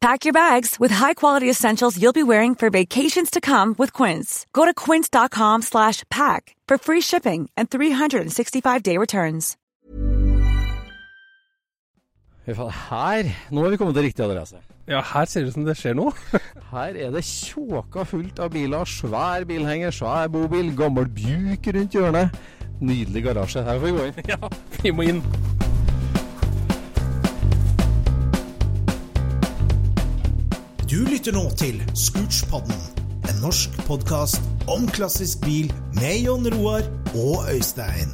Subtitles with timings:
[0.00, 4.46] Pack your bags with high-quality essentials you'll be wearing for vacations to come with Quince.
[4.52, 9.56] Go to quince.com slash pack for free shipping and 365-day returns.
[12.46, 14.56] Her Nå er vi kommet til riktig adresse.
[14.88, 16.14] Ja, her ser det ut som det skjer noe.
[16.70, 18.88] Her er det tjåka fullt av biler.
[18.88, 22.40] Svær bilhenger, svær bobil, gammel Bjuk rundt hjørnet.
[22.80, 23.66] Nydelig garasje.
[23.66, 24.26] Her får vi gå inn.
[24.32, 25.24] Ja, vi må inn.
[30.88, 32.78] Du lytter nå til Scootspodden,
[33.28, 34.40] en norsk podkast
[34.72, 35.66] om klassisk bil
[35.98, 38.08] med Jon Roar og Øystein.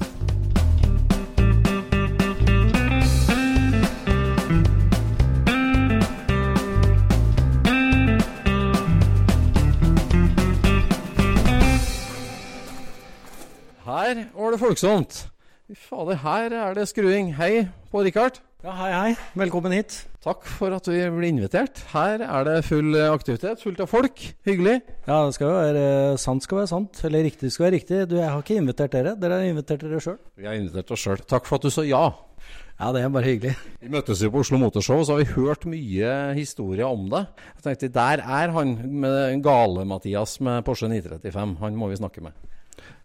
[13.84, 15.28] Her var det folksomt.
[15.68, 17.36] Fy fader, her er det skruing.
[17.36, 18.42] Hei på Richard.
[18.64, 19.14] Ja, hei, hei.
[19.34, 20.08] Velkommen hit.
[20.24, 21.82] Takk for at vi ble invitert.
[21.90, 24.22] Her er det full aktivitet, fullt av folk.
[24.48, 24.78] Hyggelig.
[25.04, 25.82] Ja, det skal jo være
[26.22, 27.98] sant skal være sant, eller riktig skal være riktig.
[28.08, 30.16] Du, jeg har ikke invitert dere, dere har invitert dere sjøl.
[30.40, 31.20] Vi har invitert oss sjøl.
[31.28, 32.06] Takk for at du sa ja.
[32.80, 33.52] Ja, det er bare hyggelig.
[33.84, 37.26] Vi møttes jo på Oslo Motorshow, så har vi hørt mye historier om det.
[37.58, 38.74] Jeg tenkte, Der er han
[39.04, 41.58] med gale-Mathias med Porsche 935.
[41.60, 42.32] Han må vi snakke med.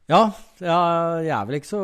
[0.09, 0.23] Ja,
[0.57, 0.77] ja,
[1.21, 1.81] jeg er vel ikke så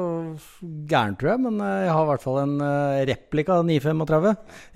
[0.89, 4.31] gæren, tror jeg, men eh, jeg har i hvert fall en eh, replika 935.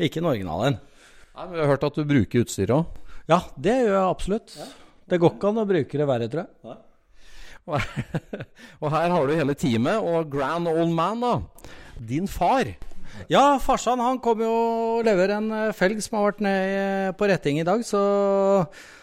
[0.06, 0.76] Ikke en original en.
[0.78, 3.00] Nei, men Vi har hørt at du bruker utstyr òg.
[3.30, 4.54] Ja, det gjør jeg absolutt.
[5.10, 6.78] Det går ikke an å bruke det verre, tror jeg.
[8.82, 11.66] Og her har du hele teamet, og grand old man, da.
[12.10, 12.70] Din far.
[13.34, 17.30] Ja, farsan han kom jo og leverer en eh, felg som har vært ned på
[17.34, 18.04] retting i dag, så,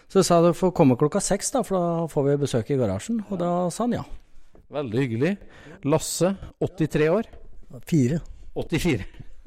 [0.07, 3.19] så sa du får komme klokka seks, da, for da får vi besøk i garasjen.
[3.27, 4.05] Og da sa han ja.
[4.73, 5.33] Veldig hyggelig.
[5.87, 6.33] Lasse,
[6.63, 7.29] 83 år.
[7.87, 8.19] Fire.
[8.57, 9.05] 84.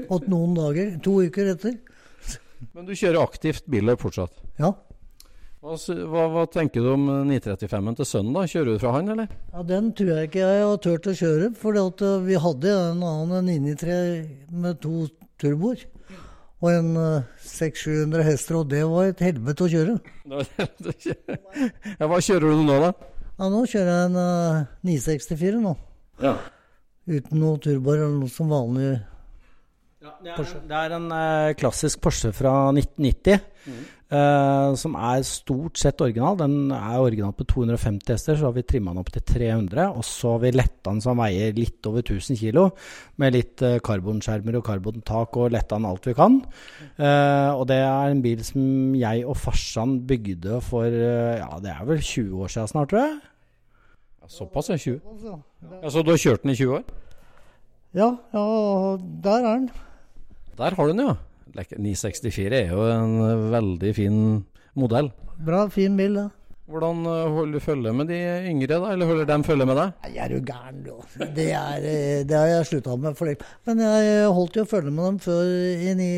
[0.09, 0.95] Åt noen dager.
[1.05, 1.77] To uker etter.
[2.77, 4.33] Men du kjører aktivt bil fortsatt?
[4.61, 4.73] Ja.
[5.61, 5.77] Hva,
[6.33, 8.33] hva, tenker du om 935-en til sønnen?
[8.33, 8.47] da?
[8.49, 9.33] Kjører du fra han, eller?
[9.53, 9.65] ja.
[9.69, 11.51] Den tror jeg ikke jeg har turt å kjøre.
[11.61, 11.77] For
[12.25, 15.05] vi hadde en annen 993 med to
[15.41, 15.85] turboer.
[16.61, 20.01] Og en eh, 600-700 hester, og det var et helvete å kjøre.
[22.01, 22.91] Ja, hva kjører du nå, da?
[23.41, 25.71] Ja, nå kjører jeg en uh, 964 nå.
[26.21, 26.34] Ja.
[27.09, 28.91] Uten noe turboer eller noe som vanlig.
[30.21, 33.41] det, er, det er en uh, klassisk Porsche fra 1990.
[34.10, 36.37] eh, som er stort sett original.
[36.41, 39.87] Den er original på 250 hester, så har vi trimma den opp til 300.
[39.94, 42.60] Og så har vi letta den så den veier litt over 1000 kg,
[43.22, 46.41] med litt eh, karbonskjermer og karbontak, og letta den alt vi kan.
[47.00, 51.87] Uh, og det er en bil som jeg og farsan bygde for ja, det er
[51.88, 53.19] vel 20 år siden snart, tror jeg.
[54.31, 54.77] Såpass, ja.
[54.78, 55.00] 20.
[55.82, 56.84] Ja, så du har kjørt den i 20 år?
[57.98, 58.45] Ja, ja,
[59.24, 59.71] der er den.
[60.59, 61.15] Der har du den, ja.
[61.57, 64.19] Lek- 964 er jo en eh, veldig fin
[64.79, 65.11] modell.
[65.47, 66.15] Bra, fin bil.
[66.21, 66.29] da.
[66.71, 68.19] Hvordan eh, holder du følge med de
[68.53, 68.93] yngre, da?
[68.95, 70.11] Eller holder de følge med deg?
[70.15, 70.93] Jeg er jo gæren, du.
[71.35, 73.49] Det, er, eh, det har jeg slutta med for lenge.
[73.67, 75.43] Men jeg holdt jo følge med dem før
[75.91, 76.13] i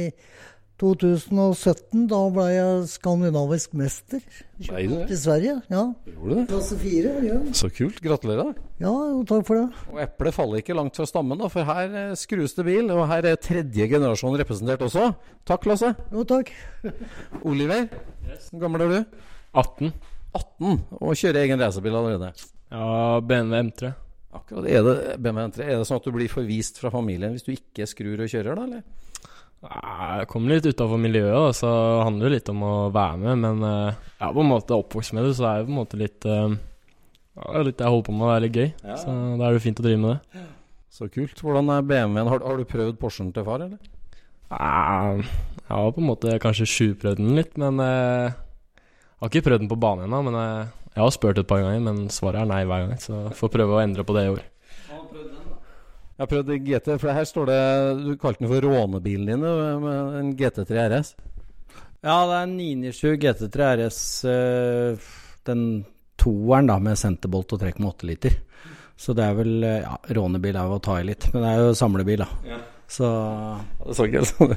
[0.83, 2.07] 2017.
[2.11, 4.23] Da ble jeg skandinavisk mester.
[4.67, 5.07] Ble du det?
[5.13, 5.55] Til Sverige.
[5.71, 5.85] Ja.
[6.09, 6.47] Gjorde du det?
[6.51, 7.13] Klasse fire.
[7.27, 7.39] Ja.
[7.57, 8.01] Så kult.
[8.03, 8.53] Gratulerer.
[8.83, 9.85] ja, jo, takk for det.
[9.93, 12.91] Og eplet faller ikke langt fra stammen, da, for her eh, skrus det bil.
[12.95, 15.13] Og her er tredje generasjon representert også.
[15.49, 15.93] Takk, Lasse.
[16.11, 16.51] Jo, takk.
[17.47, 17.87] Oliver,
[18.51, 19.21] hvor gammel er du?
[19.63, 19.93] 18.
[20.33, 22.33] 18, og kjører egen racerbil allerede.
[22.73, 23.93] Ja, BMW M3.
[24.33, 24.65] Akkurat.
[24.65, 24.95] Er det,
[25.61, 28.57] er det sånn at du blir forvist fra familien hvis du ikke skrur og kjører,
[28.57, 28.65] da?
[28.65, 29.11] eller?
[29.63, 33.43] Jeg kom litt utafor miljøet, da, så det handler jo litt om å være med.
[33.45, 35.73] Men eh, jeg er på en måte oppvokst med det, så det er jo på
[35.73, 36.61] en måte litt uh,
[37.65, 38.67] Litt jeg holder på med, det er litt gøy.
[38.91, 38.97] Ja.
[39.01, 40.43] Så da er det fint å drive med det.
[40.93, 41.39] Så kult.
[41.41, 42.29] Hvordan er BMW-en?
[42.29, 43.79] Har, har, du prøvd Porschen til far, eller?
[44.53, 49.65] Jeg har på en måte kanskje sjuprøvd den litt, men uh, Jeg har ikke prøvd
[49.65, 50.21] den på bane ennå.
[50.27, 53.01] Men jeg har spurt et par ganger, men svaret er nei hver gang.
[53.01, 54.45] Så jeg får prøve å endre på det i år.
[56.23, 57.63] Jeg har prøvd GT, for her står det
[58.05, 61.09] Du kalte den for rånebilen din, med en GT3 RS?
[61.99, 63.99] Ja, det er en 997 GT3 RS,
[65.51, 65.65] den
[66.23, 68.37] toeren da, med senterbolt og 3,8 liter.
[68.95, 71.65] Så det er vel Ja, rånebil er jo å ta i litt, men det er
[71.65, 72.31] jo samlebil, da.
[72.53, 72.61] Ja.
[72.93, 73.09] Så
[73.97, 74.57] så sånn.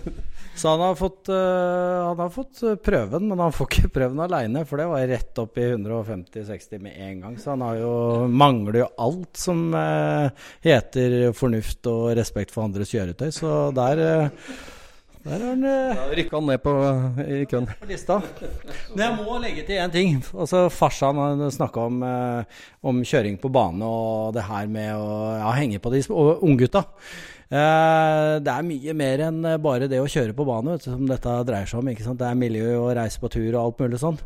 [0.56, 4.22] Så han har, fått, uh, han har fått eh, prøven, men han får ikke prøven
[4.24, 7.36] aleine, for det var rett opp i 150-60 med en gang.
[7.40, 7.92] Så han jo,
[8.32, 10.32] mangler jo alt som uh,
[10.64, 13.28] heter fornuft og respekt for andres kjøretøy.
[13.36, 14.04] Så der
[15.26, 16.74] der har han uh, Rykka han ned på
[17.26, 17.68] i køen.
[17.82, 18.22] På lista.
[18.94, 20.20] Men jeg må legge til én ting.
[20.32, 22.04] Altså, Farsan snakka om,
[22.80, 26.88] om kjøring på bane og det her med å ja, henge på de unggutta.
[27.56, 31.06] Eh, det er mye mer enn eh, bare det å kjøre på bane, vet som
[31.08, 31.92] dette dreier seg om.
[32.20, 34.20] Det er miljø og reise på tur og alt mulig sånn.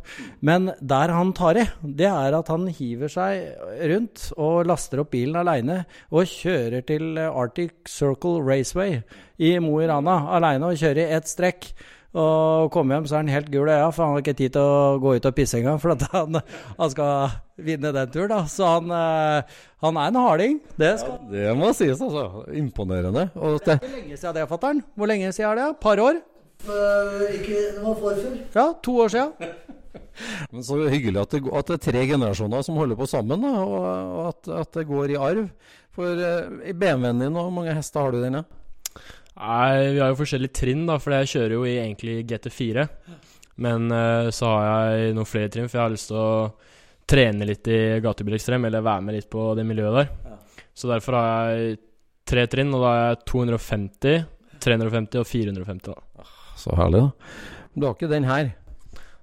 [0.46, 5.14] Men der han tar i, det er at han hiver seg rundt og laster opp
[5.14, 9.02] bilen aleine og kjører til Arctic Circle Raceway
[9.38, 11.70] i Mo i Rana aleine og kjører i ett strekk.
[12.18, 14.56] Og kom hjem, så er han helt gul i øya, for han har ikke tid
[14.56, 15.78] til å gå ut og pisse engang.
[15.82, 16.40] For at han,
[16.80, 18.40] han, skal vinne den turen, da.
[18.50, 20.58] Så han, eh, han er en harding.
[20.74, 21.20] Det, skal.
[21.30, 22.48] Ja, det må sies, altså.
[22.58, 23.28] Imponerende.
[23.38, 23.78] Og det...
[23.84, 24.84] Hvor lenge siden det, fatter'n?
[24.98, 25.70] Hvor lenge siden er det?
[25.86, 26.22] Par år?
[26.66, 28.40] Uh, ikke, det var forfør.
[28.58, 29.54] Ja, to år siden.
[30.52, 33.54] Men Så hyggelig at det, at det, er tre generasjoner som holder på sammen, da,
[33.64, 35.46] og at, at, det går i arv.
[35.96, 38.42] For uh, i BMW-en din, hvor mange hester har du i den?
[38.42, 38.59] Ja?
[39.40, 42.86] Nei, vi har jo forskjellige trinn, da, for jeg kjører jo i egentlig GT4.
[43.64, 46.32] Men uh, så har jeg noen flere trinn, for jeg har lyst til å
[47.10, 50.12] trene litt i gatebilekstrem, eller være med litt på det miljøet der.
[50.28, 50.66] Ja.
[50.76, 51.80] Så derfor har jeg
[52.30, 54.28] tre trinn, og da er jeg 250,
[54.64, 55.96] 350 og 450.
[55.96, 56.28] da.
[56.60, 57.36] Så herlig, da.
[57.76, 58.52] Du har ikke den her?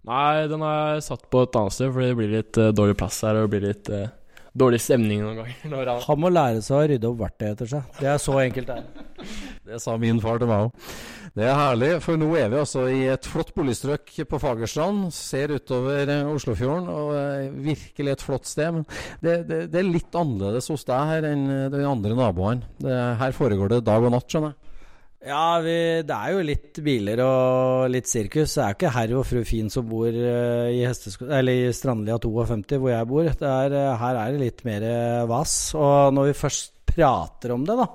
[0.07, 2.97] Nei, den har jeg satt på et annet sted, fordi det blir litt uh, dårlig
[2.99, 4.09] plass her, og det blir litt uh,
[4.57, 5.59] dårlig stemning noen ganger.
[5.91, 6.01] Han...
[6.07, 7.93] han må lære seg å rydde opp verktøy etter seg.
[8.01, 8.81] Det er så enkelt det.
[9.67, 10.91] Det sa min far til meg òg.
[11.37, 15.11] Det er herlig, for nå er vi altså i et flott boligstrøk på Fagerstrand.
[15.13, 18.79] Ser utover eh, Oslofjorden, og eh, virkelig et flott sted.
[18.79, 18.87] Men
[19.21, 21.45] det, det, det er litt annerledes hos deg her enn
[21.75, 22.95] de andre naboene.
[23.21, 24.66] her foregår det dag og natt, skjønner jeg.
[25.27, 25.75] Ja, vi,
[26.07, 28.53] det er jo litt biler og litt sirkus.
[28.55, 32.79] Det er jo ikke herr og fru Fin som bor uh, i, i Strandlia 52,
[32.79, 33.27] hvor jeg bor.
[33.27, 35.57] Er, uh, her er det litt mer uh, vas.
[35.75, 37.89] Og når vi først prater om det, da,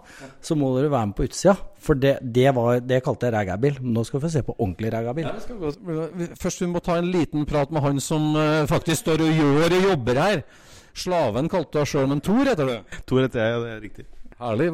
[0.43, 1.55] så må dere være med på utsida.
[1.81, 3.79] For det, det, var, det kalte jeg raggabil.
[3.79, 5.31] Nå skal vi få se på ordentlig raggabil.
[5.31, 8.33] Ja, først vi må ta en liten prat med han som
[8.69, 10.43] faktisk står og gjør og jobber her.
[10.91, 12.97] Slaven kalte du deg sjøl, men Tor heter du?
[13.07, 14.11] Tor heter jeg, ja, det er riktig.
[14.41, 14.71] Herlig.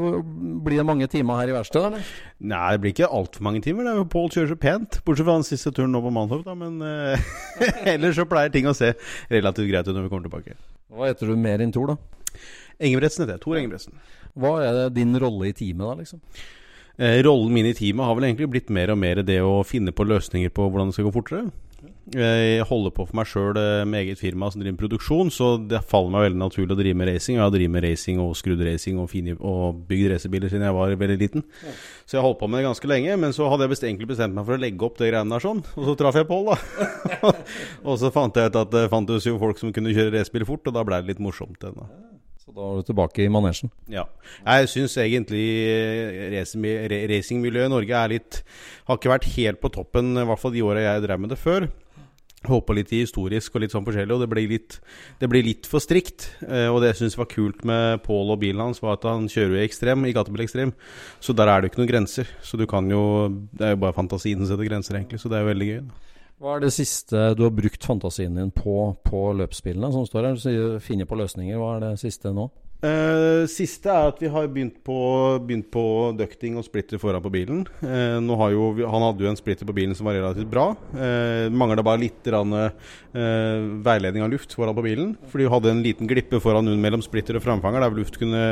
[0.64, 2.12] Blir det mange timer her i verkstedet, eller?
[2.40, 3.90] Nei, det blir ikke altfor mange timer.
[3.90, 5.00] Det Pål kjører så pent.
[5.04, 6.56] Bortsett fra den siste turen nå på Mannhof, da.
[6.56, 7.32] Men uh,
[7.94, 8.94] ellers så pleier ting å se
[9.34, 10.56] relativt greit ut når vi kommer tilbake.
[10.88, 12.38] Hva heter du mer enn Tor, da?
[12.80, 13.44] Engebretsen heter jeg.
[13.44, 14.00] Tor Engebretsen.
[14.38, 16.24] Hva er din rolle i teamet, da, liksom?
[16.98, 19.92] Eh, rollen min i teamet har vel egentlig blitt mer og mer det å finne
[19.94, 21.52] på løsninger på hvordan det skal gå fortere.
[22.16, 25.50] Jeg holder på for meg sjøl eh, med eget firma som driver med produksjon, så
[25.60, 27.36] det faller meg veldig naturlig å drive med racing.
[27.36, 30.78] Jeg har drevet med racing og skrudd racing og, fine, og bygd racerbiler siden jeg
[30.78, 31.44] var veldig liten.
[31.66, 31.74] Ja.
[32.08, 33.18] Så jeg holdt på med det ganske lenge.
[33.20, 35.44] Men så hadde jeg bestemt, egentlig bestemt meg for å legge opp det greiene der
[35.44, 37.32] sånn, og så traff jeg Pål, da.
[37.88, 40.70] og så fant jeg ut at det fantes jo folk som kunne kjøre racerbil fort,
[40.70, 41.60] og da ble det litt morsomt.
[41.60, 41.90] Da.
[42.40, 43.74] Så da var du tilbake i manesjen?
[43.92, 44.06] Ja.
[44.46, 46.40] Jeg syns egentlig eh,
[47.12, 48.40] racingmiljøet i Norge er litt
[48.88, 51.40] Har ikke vært helt på toppen, i hvert fall de åra jeg drev med det
[51.42, 51.68] før
[52.52, 54.80] hoppa litt i historisk og litt sånn forskjellig, og det blir litt,
[55.22, 56.30] det blir litt for strikt.
[56.48, 59.30] Eh, og det jeg syns var kult med Pål og bilen hans, var at han
[59.32, 60.74] kjører jo i ekstrem, i gatebilekstrem.
[61.24, 62.30] Så der er det jo ikke noen grenser.
[62.44, 65.20] Så du kan jo Det er jo bare fantasien som setter grenser, egentlig.
[65.22, 65.82] Så det er jo veldig gøy.
[65.88, 66.04] Da.
[66.38, 70.38] Hva er det siste du har brukt fantasien din på på løpsbilene som står her?
[70.38, 71.58] Du finner på løsninger.
[71.58, 72.46] Hva er det siste nå?
[72.78, 74.96] Uh, siste er at vi har begynt på,
[75.42, 75.82] begynt på
[76.14, 77.64] ducting og splitter foran på bilen.
[77.82, 78.22] Uh,
[78.54, 80.68] jo, han hadde jo en splitter på bilen som var relativt bra.
[80.94, 82.54] Uh, Mangla bare litt rann,
[83.18, 85.16] veiledning av luft foran på bilen.
[85.32, 88.44] Fordi vi hadde en liten glippe foran mellom splitter og framfanger der luft kunne,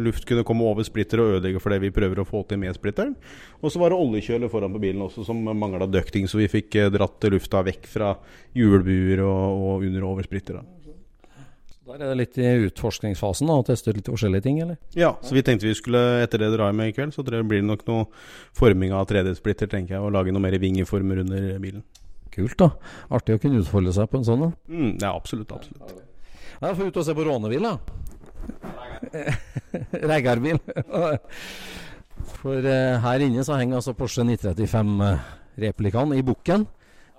[0.00, 2.78] luft kunne komme over splitter og ødelegge for det vi prøver å få til med
[2.78, 3.12] splitteren.
[3.60, 6.80] Og så var det oljekjøler foran på bilen også som mangla ducting, så vi fikk
[6.94, 8.14] dratt lufta vekk fra
[8.56, 10.62] hjulbuer og, og under og over splitter.
[10.62, 10.83] Da.
[11.94, 14.80] Der er det litt i utforskningsfasen da, og teste litt forskjellige ting, eller?
[14.98, 17.36] Ja, så vi tenkte vi skulle, etter det dere har med i kveld, så tror
[17.36, 18.08] jeg det blir nok noe
[18.58, 21.84] forming av 3D-splitter, tenker jeg, og lage noe mer vingeformer under bilen.
[22.34, 22.72] Kult, da.
[23.14, 24.42] Artig å kunne utfolde seg på en sånn.
[24.42, 24.50] da.
[24.74, 25.54] Mm, ja, absolutt.
[25.54, 26.02] absolutt.
[26.58, 27.78] Da får vi ut og se på rånebil, da.
[30.14, 30.58] Reggarbil.
[32.40, 36.66] For uh, her inne så henger altså Porsche 935-replikaen i bukken.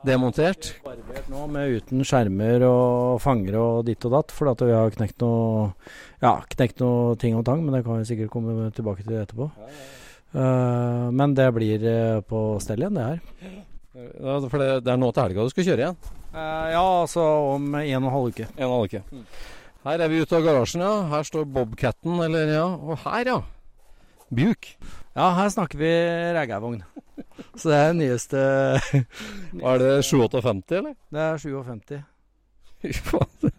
[0.05, 0.75] Demontert.
[0.85, 4.93] Barbert nå med uten skjermer og fanger og ditt og datt, for at vi har
[4.93, 5.71] knekt noe
[6.21, 9.49] Ja, knekt noe ting og tang, men det kan vi sikkert komme tilbake til etterpå.
[10.35, 13.57] Eh, men det blir eh, på stell igjen, det her.
[13.95, 15.99] Ja, for det, det er nå til helga du skal kjøre igjen?
[16.35, 18.49] Uh, ja, altså om en og en halv uke.
[18.57, 19.29] En og en halv uke.
[19.85, 20.93] Her er vi ute av garasjen, ja.
[21.13, 22.65] Her står Bobcatten, eller ja.
[22.75, 23.37] Og her, ja.
[24.35, 24.69] Buk.
[25.15, 25.91] Ja, her snakker vi
[26.35, 26.81] Reggavogn.
[27.59, 28.39] Så det er den nyeste
[29.71, 30.97] Er det 758, eller?
[31.07, 32.01] Det er 57.
[32.83, 33.53] Fy faen.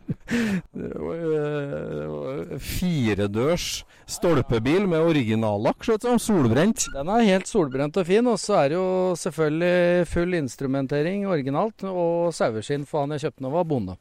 [0.76, 5.86] Det var jo, eh, Firedørs stolpebil med originallakk,
[6.20, 6.88] solbrent.
[6.92, 8.28] Den er helt solbrent og fin.
[8.28, 11.86] Og så er det jo selvfølgelig full instrumentering originalt.
[11.88, 13.96] Og saueskinn, for han jeg kjøpte nå, var bonde.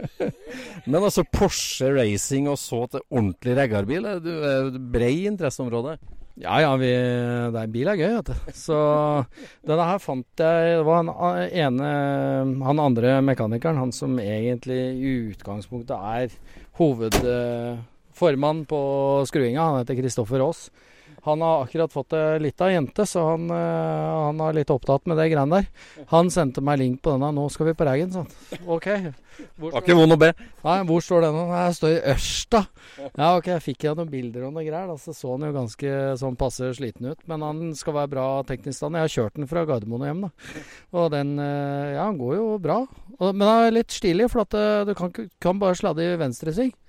[0.90, 5.98] Men altså Porsche racing og så til ordentlig reggarbil, er du er brei interesseområde?
[6.36, 8.50] Ja ja, vi, det er, bil er gøy, vet du.
[8.56, 8.76] Så
[9.64, 11.12] denne her fant jeg Det var han
[11.48, 11.92] ene
[12.66, 16.34] Han andre mekanikeren, han som egentlig i utgangspunktet er
[16.76, 18.80] hovedformann på
[19.30, 20.66] skruinga, han heter Kristoffer Aas.
[21.26, 25.18] Han har akkurat fått ei lita jente, så han, eh, han er litt opptatt med
[25.18, 26.04] det greiene der.
[26.12, 27.32] Han sendte meg link på denne.
[27.34, 28.68] 'Nå skal vi på Reigen', sa han.
[28.68, 28.86] OK.
[29.60, 30.30] Var ikke vond å be.
[30.64, 31.36] Nei, hvor står den?
[31.36, 31.44] nå?
[31.52, 32.60] Jeg står i Ørsta.
[33.04, 34.90] Ja, ok, jeg fikk jeg noen bilder og noe greier.
[34.90, 37.24] Da, så så han jo ganske sånn passe sliten ut.
[37.30, 38.98] Men han skal være bra teknisk stand.
[38.98, 40.62] Jeg har kjørt den fra Gardermoen og hjem, da.
[40.96, 42.80] Og den eh, Ja, han går jo bra.
[43.16, 45.12] Og, men han er litt stilig, for at eh, du kan,
[45.42, 46.74] kan bare sladde i venstresving.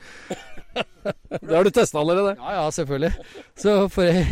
[1.48, 2.36] Det har du testa allerede?
[2.36, 3.14] Ja, ja, selvfølgelig.
[3.58, 4.24] Så for,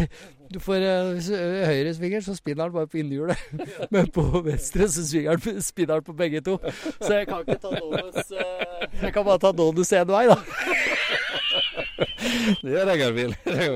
[0.53, 1.29] du får uh,
[1.65, 3.39] høyresvingeren, så spinner han bare på innhjulet.
[3.93, 6.57] Men på venstre så han, spinner han på begge to.
[6.99, 10.37] Så jeg kan ikke ta donus eh, Jeg kan bare ta donus én vei, da.
[12.65, 13.33] Det er reggarbil.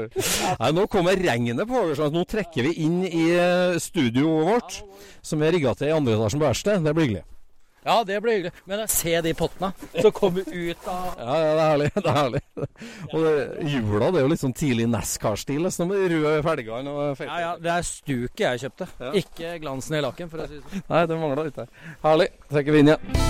[0.61, 2.01] Nei, nå kommer regnet på oss.
[2.13, 4.79] Nå trekker vi inn i eh, studioet vårt,
[5.25, 6.85] som er rigga til i andre etasjen på verkstedet.
[6.85, 7.25] Det blir hyggelig.
[7.85, 8.51] Ja, det blir hyggelig.
[8.67, 9.71] Men se de pottene
[10.01, 11.89] som kommer ut av Ja, ja, det er herlig.
[11.95, 12.41] det er herlig.
[13.13, 13.33] Og det,
[13.71, 15.63] Hjula det er jo litt sånn tidlig NASCAR-stil.
[15.65, 17.39] Nesten med røde felgene og felgene.
[17.39, 18.89] Ja, ja, det er stuket jeg kjøpte.
[19.23, 20.85] Ikke glansen i lakken, for å si det sånn.
[20.91, 21.73] Nei, det mangla der.
[22.03, 22.31] Herlig.
[22.51, 23.27] Trekker vi inn igjen.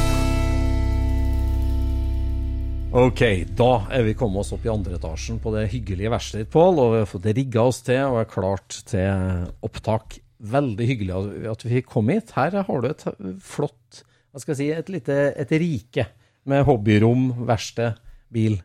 [2.89, 3.21] Ok,
[3.53, 6.79] da er vi kommet oss opp i andre etasjen på det hyggelige verkstedet ditt, Pål.
[6.81, 10.17] Og vi har fått rigga oss til og er klart til opptak.
[10.41, 12.33] Veldig hyggelig at vi fikk komme hit.
[12.33, 13.05] Her har du et
[13.45, 16.05] flott hva skal jeg si, et lite et rike
[16.49, 17.97] med hobbyrom, verksted,
[18.33, 18.59] bil.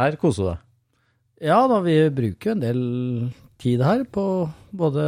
[0.00, 0.66] Her koser du deg.
[1.50, 2.80] Ja da, vi bruker jo en del
[3.60, 4.24] tid her på
[4.76, 5.04] både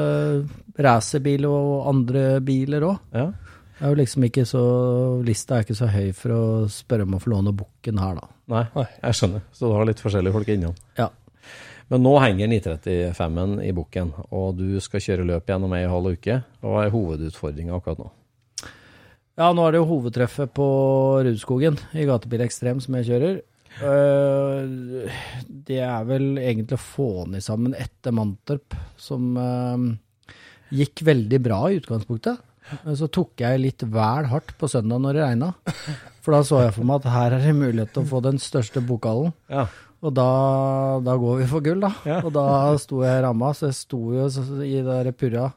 [0.81, 3.01] racerbil og andre biler òg.
[3.15, 3.31] Ja.
[3.73, 4.63] Det er jo liksom ikke så
[5.27, 8.29] Lista er ikke så høy for å spørre om å få låne bukken her, da.
[8.53, 8.63] Nei,
[9.01, 9.45] jeg skjønner.
[9.57, 10.77] Så du har litt forskjellige folk innom.
[10.99, 11.09] Ja.
[11.93, 16.39] Men nå henger 935-en i bukken, og du skal kjøre løp gjennom ei halv uke.
[16.63, 18.09] Hva er hovedutfordringa akkurat nå?
[19.41, 20.67] Ja, nå er det jo hovedtreffet på
[21.25, 23.39] Rudskogen i Gatebil Ekstrem som jeg kjører.
[23.81, 25.09] Uh,
[25.49, 30.35] det er vel egentlig å få ned sammen etter Mantorp, som uh,
[30.69, 32.43] gikk veldig bra i utgangspunktet.
[32.85, 35.49] Men så tok jeg litt vel hardt på søndag når det regna.
[36.23, 38.39] For da så jeg for meg at her er det mulighet til å få den
[38.41, 39.33] største pokalen.
[39.51, 39.65] Ja.
[40.03, 40.29] Og da,
[41.03, 42.21] da går vi for gull, da.
[42.21, 42.45] Og da
[42.83, 44.29] sto jeg ramma, så jeg sto jo
[44.67, 45.49] i det purra.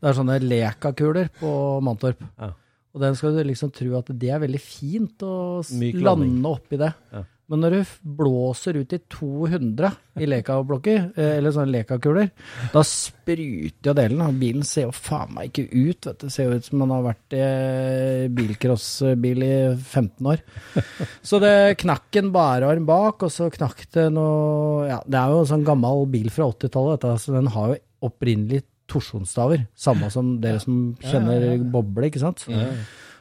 [0.00, 1.52] Det er sånne lekakuler på
[1.84, 2.26] Mantorp.
[2.40, 2.50] Ja.
[2.90, 5.60] Og den skal du liksom tro at det er veldig fint å
[6.02, 6.90] lande oppi det.
[7.14, 7.26] Ja.
[7.50, 9.88] Men når du blåser ut i 200
[10.22, 12.28] i lekablokker, eh, eller sånne lekakuler,
[12.70, 14.22] da spruter jo delen.
[14.22, 16.28] Og bilen ser jo faen meg ikke ut, vet du.
[16.28, 20.44] Det ser jo ut som man har vært i bilcrossbil i 15 år.
[21.26, 25.42] Så det knakk en bærearm bak, og så knakk det noe Ja, det er jo
[25.42, 29.64] en sånn gammel bil fra 80-tallet, så den har jo opprinnelig torsjonsstaver.
[29.78, 32.44] Samme som dere som kjenner boble, ikke sant.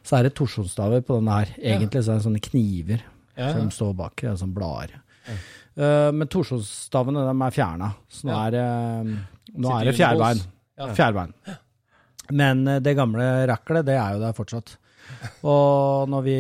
[0.04, 1.54] Så er det torsjonsstaver på denne her.
[1.60, 3.06] Egentlig så er det sånne kniver
[3.40, 5.00] som står bak, det er sånne blader.
[5.80, 8.64] Eh, men torsjonsstavene de er fjerna, så nå er det,
[9.56, 10.42] nå er det fjærbein.
[10.98, 11.34] Fjærbein.
[12.36, 14.76] Men eh, det gamle raklet, det er jo der fortsatt.
[15.44, 16.36] Og når vi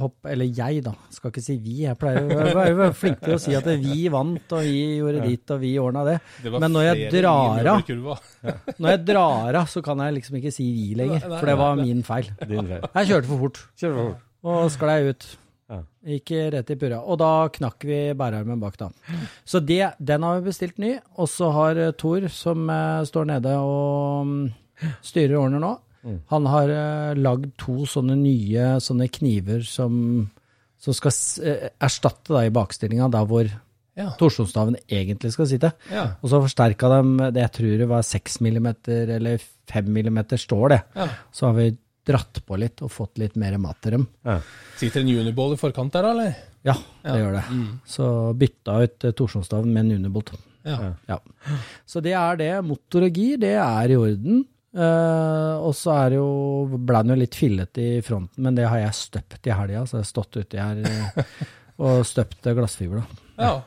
[0.00, 0.92] hopper Eller jeg, da.
[1.10, 1.74] Skal ikke si vi.
[1.84, 5.50] Jeg pleier å være- flink til å si at vi vant, og vi gjorde dit,
[5.50, 6.16] og vi ordna det.
[6.46, 7.82] Men når jeg drar av,
[8.78, 11.20] når jeg drar av, så kan jeg liksom ikke si vi lenger.
[11.26, 12.30] For det var min feil.
[12.40, 14.26] Jeg kjørte for fort Kjør for fort.
[14.44, 15.28] og sklei ut.
[16.00, 16.98] Gikk rett i purra.
[17.04, 18.88] Og da knakk vi bærearmen bak, da.
[19.44, 20.94] Så det, den har vi bestilt ny.
[21.20, 24.48] Og så har Tor, som eh, står nede og mm,
[25.04, 25.72] styrer og ordner nå,
[26.32, 30.30] han har uh, lagd to sånne nye sånne kniver som,
[30.80, 31.12] som skal
[31.44, 33.50] eh, erstatte da i bakstillinga der hvor
[34.00, 34.12] Ja.
[34.16, 35.72] torsjonsstaven egentlig skal sitte.
[35.92, 36.06] Ja.
[36.22, 38.68] Og så forsterka dem, det jeg tror det var 6 mm
[39.18, 40.78] eller 5 mm stål, det.
[40.96, 41.08] Ja.
[41.36, 41.66] Så har vi
[42.06, 44.06] dratt på litt og fått litt mer mat til dem.
[44.80, 46.38] Sitter en uniball i forkant der, da, eller?
[46.64, 47.16] Ja, det Ja.
[47.18, 47.42] gjør det.
[47.50, 47.68] Mm.
[47.84, 48.06] Så
[48.40, 50.32] bytta ut uh, torsjonsstaven med en uniball.
[50.64, 50.94] Ja.
[51.08, 51.18] Ja.
[51.84, 52.50] Så det er det.
[52.64, 54.46] Motor og gir, det er i orden.
[54.70, 58.68] Eh, og så er det jo, ble den jo litt fillete i fronten, men det
[58.70, 59.82] har jeg støpt i helga.
[59.88, 61.34] Så jeg har stått uti her eh,
[61.80, 63.02] og støpt glassfiber.
[63.02, 63.26] da.
[63.50, 63.58] ja.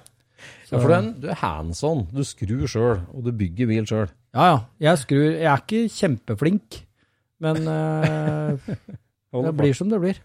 [0.73, 1.99] Ja, for du er, du er hands on.
[2.09, 4.07] Du skrur sjøl, og du bygger bil sjøl.
[4.33, 5.27] Ja ja, jeg skrur.
[5.29, 6.79] Jeg er ikke kjempeflink,
[7.45, 8.71] men eh,
[9.41, 10.19] det blir som det blir.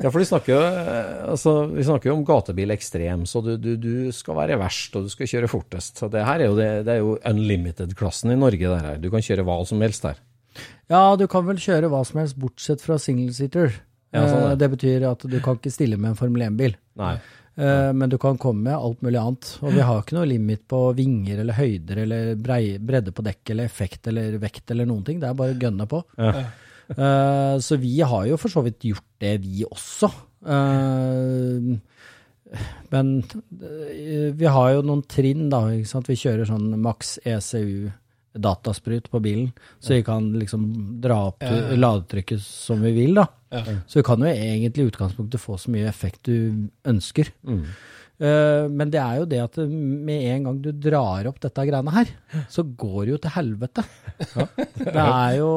[0.00, 3.52] Ja, for vi snakker, jo, eh, altså, vi snakker jo om gatebil ekstrem, så du,
[3.60, 6.00] du, du skal være verst, og du skal kjøre fortest.
[6.00, 8.64] Så det her er jo, det, det er jo unlimited-klassen i Norge.
[8.70, 8.98] Der her.
[9.02, 10.18] Du kan kjøre hva som helst der.
[10.90, 13.76] Ja, du kan vel kjøre hva som helst, bortsett fra single-seater.
[14.10, 14.56] Ja, sånn Eh, det.
[14.64, 16.72] det betyr at du kan ikke stille med en Formel 1-bil.
[16.98, 17.12] Nei.
[17.60, 19.52] Eh, Men du kan komme med alt mulig annet.
[19.62, 23.52] Og vi har ikke noe limit på vinger eller høyder eller brei, bredde på dekk
[23.54, 25.20] eller effekt eller vekt eller noen ting.
[25.22, 26.00] Det er bare å gønne på.
[26.18, 26.42] Ja.
[26.96, 30.10] Eh, Så vi har jo for så vidt gjort det, vi også.
[30.42, 31.76] Uh,
[32.90, 33.10] Men
[33.62, 35.68] eh, vi har jo noen trinn, da.
[35.70, 36.08] Ikke sant?
[36.10, 37.90] Vi kjører sånn maks ECU
[38.30, 39.48] datasprut på bilen,
[39.82, 41.78] så vi kan liksom dra opp Ja, ja.
[41.78, 43.24] ladetrykket som vi vil, da.
[43.50, 43.62] Ja.
[43.90, 47.32] Så vi kan jo egentlig i utgangspunktet få så mye effekt du ønsker.
[47.42, 47.64] Mm.
[48.20, 51.94] Eh, men det er jo det at med en gang du drar opp dette greiene
[51.94, 52.10] her,
[52.52, 53.84] så går det jo til helvete.
[54.76, 55.52] Det er jo,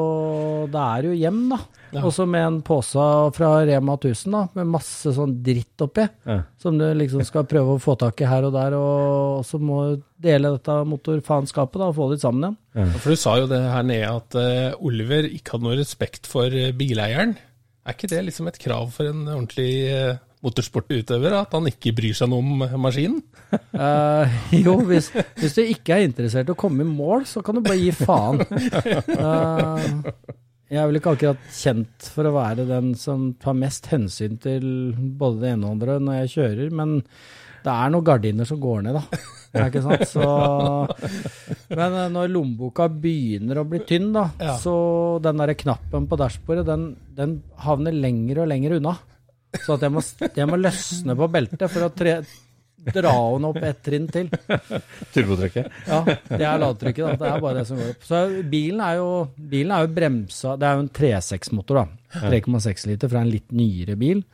[0.72, 1.58] det er jo hjem, da.
[1.94, 2.02] Ja.
[2.08, 3.04] Og så med en pose
[3.36, 6.40] fra Rema 1000 da, med masse sånn dritt oppi, Ja.
[6.58, 9.80] som du liksom skal prøve å få tak i her og der, og så må
[9.92, 12.96] du dele dette motorfaenskapet da, og få det sammen igjen.
[12.98, 16.48] For du sa jo det her nede at uh, Oliver ikke hadde noe respekt for
[16.50, 17.36] eh, bileieren.
[17.84, 22.14] Er ikke det liksom et krav for en ordentlig uh, motorsportutøver, at han ikke bryr
[22.18, 23.20] seg noe om maskinen?
[23.74, 27.56] Uh, jo, hvis, hvis du ikke er interessert i å komme i mål, så kan
[27.58, 28.42] du bare gi faen.
[29.08, 29.80] Uh,
[30.72, 34.64] jeg er vel ikke akkurat kjent for å være den som tar mest hensyn til
[35.20, 36.96] både det ene og andre når jeg kjører, men
[37.64, 39.20] det er noen gardiner som går ned, da.
[39.54, 40.02] Ja, ikke sant?
[40.10, 40.24] Så,
[41.78, 44.56] men eh, når lommeboka begynner å bli tynn, da, Ja.
[44.60, 44.74] så
[45.24, 48.96] den der knappen på dashbordet, den, den havner lenger og lenger unna.
[49.62, 50.02] Så at jeg må,
[50.34, 52.16] jeg må løsne på beltet for å tre,
[52.84, 54.28] dra henne opp ett trinn til.
[55.14, 55.76] Turbotrykket?
[55.88, 57.14] Ja, det er ladetrykket, da.
[57.20, 58.06] Det er bare det som går opp.
[58.08, 59.08] Så bilen er jo,
[59.54, 62.24] bilen er jo bremsa Det er jo en 3.6-motor, da.
[62.28, 64.24] 3,6 liter fra en litt nyere bil.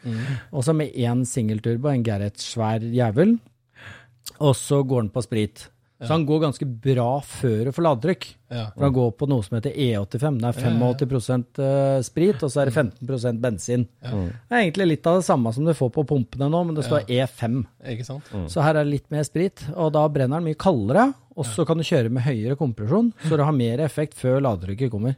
[0.50, 3.36] Og så med én singelturbo, en Gareth svær jævel.
[4.40, 5.68] Og så går den på sprit.
[6.00, 8.26] Så han går ganske bra før du får ladetrykk.
[8.50, 8.64] Ja.
[8.72, 10.38] For han går på noe som heter E85.
[10.40, 13.86] Det er 85 eh, sprit, og så er det 15 bensin.
[14.00, 16.86] Det er egentlig litt av det samme som du får på pumpene nå, men det
[16.88, 17.60] står E5.
[17.94, 18.32] Ikke sant?
[18.50, 21.10] Så her er det litt mer sprit, og da brenner den mye kaldere.
[21.40, 24.90] Og så kan du kjøre med høyere kompresjon, så du har mer effekt før ladetrykket
[24.92, 25.14] kommer.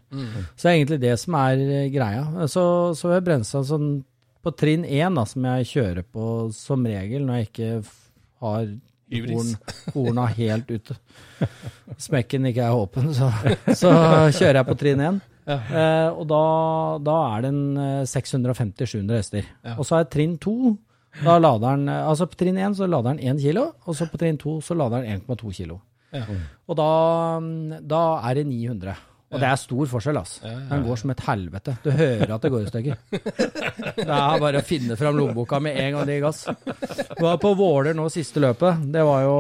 [0.55, 2.47] Så det er egentlig det som er eh, greia.
[2.51, 2.65] Så,
[2.99, 3.93] så jeg brensa sånn
[4.43, 7.71] på trinn én, da, som jeg kjører på som regel når jeg ikke
[8.43, 8.73] har.
[9.13, 9.53] Horn,
[9.95, 10.97] horna helt ute.
[12.01, 13.29] Smekken ikke er åpen, så,
[13.77, 13.93] så
[14.39, 15.21] kjører jeg på trinn én.
[15.43, 15.59] Ja.
[15.59, 16.43] Eh, og da,
[17.03, 19.49] da er den eh, 650-700 hester.
[19.67, 19.77] Ja.
[19.77, 20.77] Og så er trinn to
[21.21, 24.09] da lader den, eh, altså På trinn 1 så lader den 1 kilo, og så
[24.09, 25.81] på trinn 2 så lader den 1,2 kilo.
[26.13, 26.25] Ja.
[26.69, 26.89] Og da,
[27.41, 28.95] mm, da er det 900.
[29.33, 30.43] Og det er stor forskjell, altså.
[30.45, 30.65] Ja, ja.
[30.69, 31.75] Den går som et helvete.
[31.85, 32.99] Du hører at det går i stykker.
[33.97, 36.43] Det er bare å finne fram lommeboka med en gang det gir gass.
[36.47, 38.83] Det var på Våler nå siste løpet.
[38.93, 39.35] Det var jo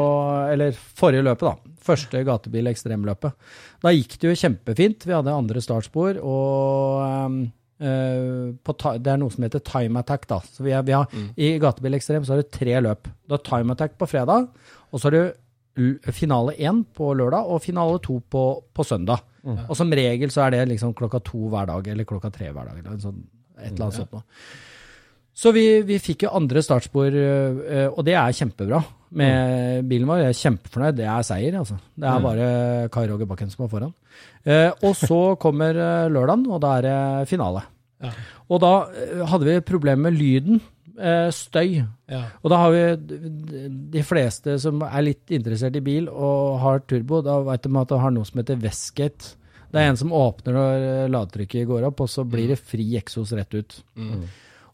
[0.52, 1.74] Eller forrige løpet, da.
[1.82, 3.34] Første gatebil ekstremløpet.
[3.82, 5.06] Da gikk det jo kjempefint.
[5.08, 7.38] Vi hadde andre startspor, og um,
[7.82, 10.28] eh, på, ti- det er noe som heter time attack.
[10.30, 10.38] da.
[10.46, 13.10] Så vi er, vi har, I gatebil ekstrem så har du tre løp.
[13.26, 14.46] Du har time attack på fredag,
[14.92, 15.24] og så har du
[16.12, 18.42] finale én på lørdag og finale to på,
[18.74, 19.22] på søndag.
[19.42, 22.68] Og som regel så er det liksom klokka to hver dag, eller klokka tre hver
[22.68, 22.78] dag.
[22.78, 23.22] eller sånn,
[23.58, 24.22] et eller annet sånt noe.
[25.32, 28.82] Så vi, vi fikk jo andre startspor, øh, og det er kjempebra.
[29.16, 30.96] Med bilen vår, jeg er kjempefornøyd.
[30.96, 31.76] Det er seier, altså.
[31.96, 32.48] Det er bare
[32.92, 33.94] Kai Roger Bakken som er foran.
[34.44, 37.64] Eh, og så kommer eh, lørdagen, og da er det finale.
[38.02, 38.12] Ja.
[38.52, 40.62] Og da eh, hadde vi problemer med lyden.
[40.98, 41.82] Eh, støy.
[42.10, 42.22] Ja.
[42.42, 42.82] Og da har vi
[43.94, 47.92] de fleste som er litt interessert i bil og har turbo, da vet de at
[47.92, 49.34] det har noe som heter Westgate.
[49.72, 52.90] Det er en som åpner når eh, ladetrykket går opp, og så blir det fri
[53.00, 53.78] eksos rett ut.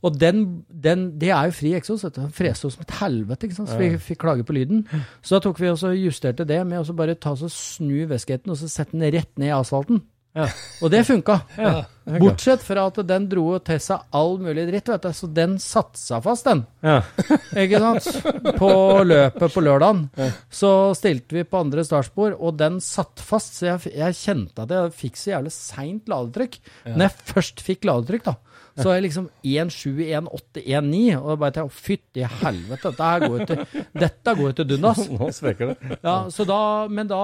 [0.06, 2.04] Og den, den, det er jo fri eksos.
[2.14, 3.70] Den freste oss som et helvete, ikke sant?
[3.72, 4.84] så vi fikk klage på lyden.
[5.22, 8.60] Så da tok vi også justerte det med å bare ta og snu vesketten og
[8.60, 10.04] så sette den rett ned i asfalten.
[10.82, 11.38] Og det funka.
[12.18, 15.10] Bortsett fra at den dro til seg all mulig dritt, vet du.
[15.16, 16.64] Så den satsa fast, den.
[16.84, 17.00] Ja.
[17.64, 18.08] Ikke sant?
[18.58, 18.70] På
[19.04, 20.06] løpet på lørdagen.
[20.50, 23.58] Så stilte vi på andre startspor, og den satt fast.
[23.58, 26.60] Så jeg, jeg kjente at jeg fikk så jævlig seint ladetrykk.
[26.94, 28.36] Når jeg først fikk ladetrykk, da.
[28.78, 33.84] Så er liksom 1-7-1-8-1-9, Og da bare tenker fytti helvete, dette her går jo til,
[34.04, 35.00] dette går jo til dundas.
[35.18, 35.98] Nå spreker det.
[36.02, 36.60] Ja, så da,
[36.92, 37.22] men da,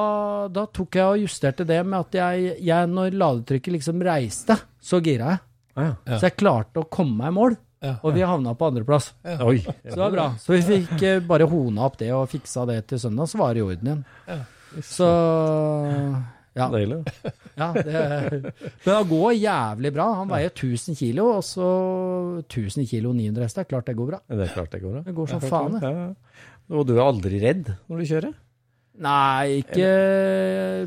[0.53, 5.01] da tok jeg og justerte det med at jeg, jeg når ladetrykket liksom reiste, så
[5.05, 5.45] gira jeg.
[5.75, 6.19] Ah, ja.
[6.19, 7.57] Så jeg klarte å komme meg i mål.
[7.85, 7.97] Ja.
[8.01, 9.11] Og vi havna på andreplass.
[9.45, 9.59] Oi.
[9.61, 10.27] Så det var bra.
[10.41, 13.53] Så vi fikk eh, bare hona opp det og fiksa det til søndag, så var
[13.53, 14.47] det i orden igjen.
[14.89, 15.09] Så
[16.55, 16.69] ja.
[16.71, 17.01] Deilig.
[17.61, 20.07] ja det, men det går jævlig bra.
[20.21, 21.69] Han veier 1000 kilo, og så
[22.45, 23.67] 1000 kilo 900 hester.
[23.69, 24.21] Klart det går bra.
[24.31, 25.03] Det er klart det går bra.
[25.09, 25.91] Det går som faen, det.
[25.91, 26.09] ja.
[26.75, 28.37] Og du er aldri redd når du kjører?
[29.05, 29.89] Nei, ikke
[30.85, 30.87] Er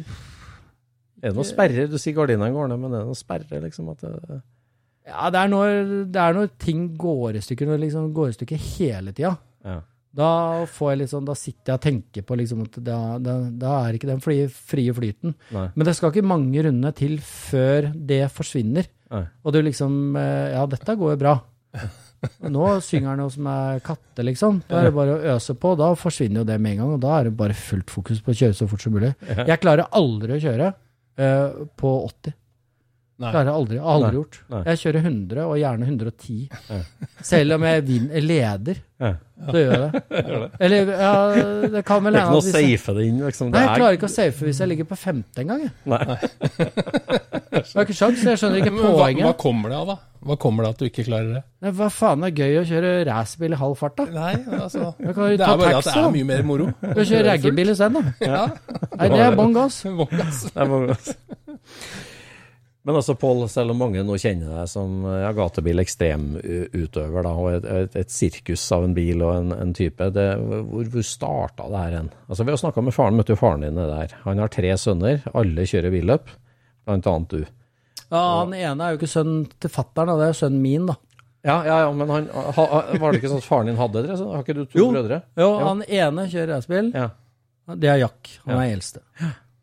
[1.27, 1.89] det noen sperrer?
[1.91, 3.91] Du sier gardinene går ned, men er det noen sperrer, liksom?
[3.93, 4.39] At det,
[5.07, 5.75] Ja, det er når,
[6.13, 9.35] det er når ting går i stykker, når det liksom går i stykker hele tida.
[9.67, 9.79] ja.
[10.17, 10.29] Da
[10.73, 13.73] får jeg litt sånn, da sitter jeg og tenker på liksom at da, da, da
[13.85, 15.35] er ikke den frie, frie flyten.
[15.53, 15.67] Nei.
[15.75, 18.89] Men det skal ikke mange rundene til før det forsvinner.
[19.13, 19.23] Nei.
[19.45, 21.35] Og du liksom eh, Ja, dette går jo bra.
[22.49, 24.61] Nå synger han jo som er katte, liksom.
[24.67, 25.75] Da er det bare å øse på.
[25.79, 26.95] Da forsvinner jo det med en gang.
[26.97, 29.13] Og da er det bare fullt fokus på å kjøre så fort som mulig.
[29.37, 32.33] Jeg klarer aldri å kjøre uh, på 80.
[33.17, 33.31] Nei.
[33.33, 33.77] Klarer jeg aldri.
[33.81, 34.17] Aldri Nei.
[34.19, 34.35] gjort.
[34.53, 34.59] Nei.
[34.67, 36.49] Jeg kjører 100, og gjerne 110.
[37.25, 39.09] Selv om jeg vinner, leder, Ja.
[39.47, 40.01] så gjør jeg det.
[40.59, 41.13] Eller ja,
[41.73, 43.49] det kan vel Det er ikke hende noe å safe det inn, liksom.
[43.53, 45.63] Nei, jeg klarer ikke å safe hvis jeg ligger på femte engang.
[45.65, 45.71] jeg.
[47.73, 49.23] Har ikke sjans, jeg skjønner ikke poenget.
[49.25, 49.97] hva, hva kommer det av, da?
[50.27, 51.41] Hva kommer det av at du ikke klarer det?
[51.63, 54.05] Nei, Hva faen er gøy å kjøre racerbil i halv fart, da?
[54.13, 56.69] Nei, altså kan Det er bare at det er mye mer moro.
[56.81, 58.13] Du kan kjøre raggebil isteden, da.
[58.21, 58.43] Ja.
[58.97, 59.81] Nei, det er bånn gass.
[59.81, 60.97] Det er mange-
[62.87, 67.49] Men altså, Pål, selv om mange nå kjenner deg som ja, gatebil ekstremutøver, da, og
[67.57, 71.67] et, et, et sirkus av en bil og en, en type, det, hvor, hvor starta
[71.73, 72.07] det her hen?
[72.29, 74.15] Altså, vi har snakka med faren, møtte jo faren din der.
[74.23, 76.31] Han har tre sønner, alle kjører billøp,
[76.87, 77.41] blant annet du.
[78.07, 80.95] Ja, Han ene er jo ikke sønnen til fattern, det er sønnen min, da.
[81.47, 82.63] Ja, ja, ja, men han, ha,
[82.99, 84.15] var det ikke sånn at faren din hadde tre?
[84.19, 84.87] Så har ikke du to Jo.
[84.95, 85.19] brødre?
[85.37, 85.67] Jo, jo.
[85.67, 86.89] han ene kjører racerbil.
[86.95, 87.09] Ja.
[87.75, 88.31] Det er Jack.
[88.45, 88.63] Han Ja.
[88.63, 89.03] er eldste.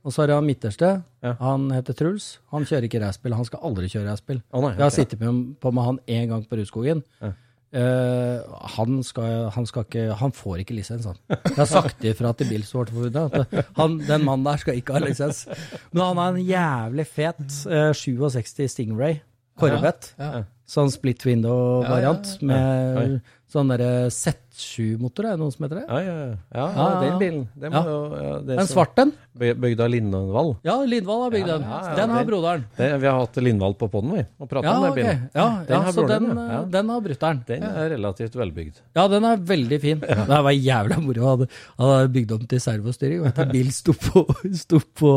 [0.05, 0.91] Og så har jeg han midterste.
[1.25, 1.33] Ja.
[1.41, 2.27] Han heter Truls.
[2.53, 3.37] Han kjører ikke racerbil.
[3.39, 4.43] Han skal aldri kjøre racerbil.
[4.53, 7.01] Oh, nei, Jeg har sittet med, på med han én gang på Rudskogen.
[7.23, 7.33] Ja.
[7.75, 8.39] Uh,
[8.77, 11.17] han, skal, han skal ikke Han får ikke lisens, han.
[11.27, 15.49] Jeg har sagt ifra til Bilsportforbundet at han, den mannen der skal ikke ha lisens.
[15.91, 19.19] Men han har en jævlig fet uh, 67 Stingray
[19.59, 20.15] Corvette.
[20.21, 20.45] Ja.
[20.71, 23.19] Sånn split window-variant Ja, ja, med
[23.55, 25.85] sånn derre Z7-motor, er det noen som heter det?
[25.89, 26.35] Ja, ja, ja.
[26.55, 27.45] ja, Ja, ja, den bilen.
[27.59, 27.85] Den, må Ja.
[27.91, 29.13] jo, ja, det En svart den?
[29.35, 30.51] Bygd av Lindvall.
[30.63, 31.65] Ja, Lindvall har bygd Ja, den.
[31.67, 32.65] ja, ja, den har broderen.
[32.77, 35.23] Det, vi har hatt Lindvall på podden, vi, og prata Ja, om den bilen.
[35.35, 37.41] Ja, Den ja har så broren den, den har brutter'n.
[37.49, 38.79] Den er relativt velbygd.
[38.95, 40.01] Ja, den er veldig fin.
[40.01, 41.25] Det var jævla moro.
[41.25, 43.23] Han hadde- hadde bygd om til servostyring.
[43.25, 43.45] Vet du.
[43.57, 44.23] Bil sto på,
[44.55, 45.13] sto på,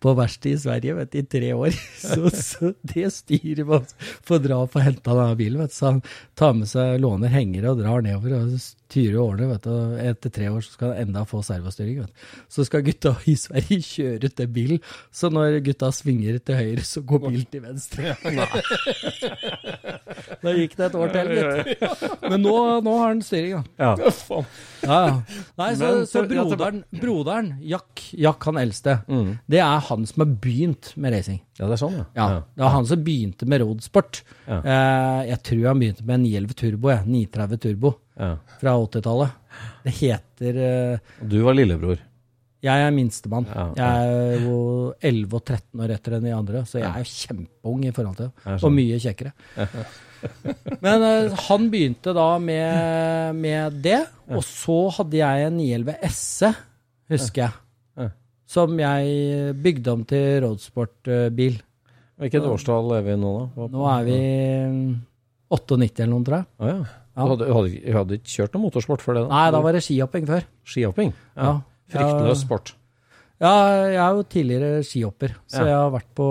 [0.00, 1.74] på verksted i Sverige vet du, i tre år.
[2.06, 3.82] Så, så det styret man
[4.22, 5.58] får dra og få henta denne bilen.
[5.64, 5.74] Vet du.
[5.74, 6.02] Så han
[6.38, 8.52] tar med seg, låner hengere og drar nedover og
[8.86, 9.48] styrer årene.
[9.50, 9.96] Vet du.
[10.06, 12.00] Etter tre år så skal han enda få servostyring.
[12.04, 12.26] Vet du.
[12.56, 14.80] Så skal gutta i Sverige kjøre den bilen.
[15.14, 18.14] Så når gutta svinger til høyre, så går bilen til venstre.
[20.42, 21.82] Da gikk det et år til, gitt.
[22.30, 22.52] Men nå,
[22.84, 23.62] nå har han styring, da.
[23.82, 24.10] Ja.
[24.86, 25.40] Ja, ja.
[25.58, 29.32] Nei, så, så broderen, broderen Jack, Jack han eldste, Mm.
[29.50, 31.40] det er han som har begynt med racing.
[31.58, 32.04] ja, det er sånn, ja.
[32.16, 34.22] Ja, Det var han som begynte med roadsport.
[34.46, 34.58] Ja.
[34.62, 37.06] Eh, jeg tror han begynte med en 911 Turbo, jeg.
[37.06, 37.94] 930 Turbo.
[38.16, 39.40] Fra 80-tallet.
[39.86, 42.00] Det heter eh, du var lillebror.
[42.64, 43.46] Jeg er minstemann.
[43.76, 44.56] Jeg er jo
[45.04, 48.16] 11 og 13 år etter enn de andre, så jeg er jo kjempeung i forhold
[48.18, 48.46] til det.
[48.46, 48.64] sånn.
[48.64, 49.32] Og mye kjekkere.
[50.84, 54.00] Men uh, han begynte da med, med det,
[54.32, 56.52] og så hadde jeg en 911 SE,
[57.12, 58.10] husker jeg.
[58.46, 61.56] Som jeg bygde om til roadsportbil.
[62.22, 63.66] Hvilket årstall er vi i nå, da?
[63.74, 64.20] Nå er vi
[65.52, 66.86] 98 eller noe, tror jeg.
[67.16, 67.24] Ja.
[67.24, 69.22] Du hadde, hadde, hadde ikke kjørt noe motorsport før det?
[69.26, 69.30] da?
[69.32, 70.48] Nei, da var det skihopping før.
[70.68, 71.14] Skihopping?
[71.36, 71.54] Ja.
[71.94, 72.74] Fryktløs sport.
[73.36, 73.52] Ja,
[73.92, 76.26] jeg er jo tidligere skihopper, så jeg har på,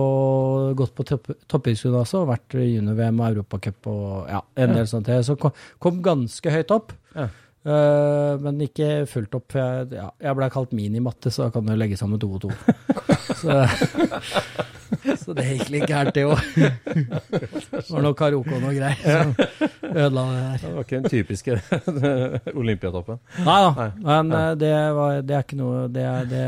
[0.78, 5.12] gått på topp, toppidrettsgymnaset og vært i junior-VM og Europacup og ja, en del sånt.
[5.28, 7.30] Så kom, kom ganske høyt opp, Ja.
[7.66, 9.48] Eh, men ikke fullt opp.
[9.54, 12.44] For jeg, ja, jeg ble kalt minimatte, så da kan du legge sammen to og
[12.44, 12.52] to.
[13.42, 13.64] så,
[15.22, 16.42] Så det gikk litt gærent, det òg.
[16.56, 19.34] Det var noe karaoke og noe greier som
[19.96, 20.58] ødela det der.
[20.62, 21.58] Det var ikke den typiske
[22.62, 23.22] Olympiatoppen.
[23.46, 26.44] Nei da, men eh, det, var, det er ikke noe det er, det,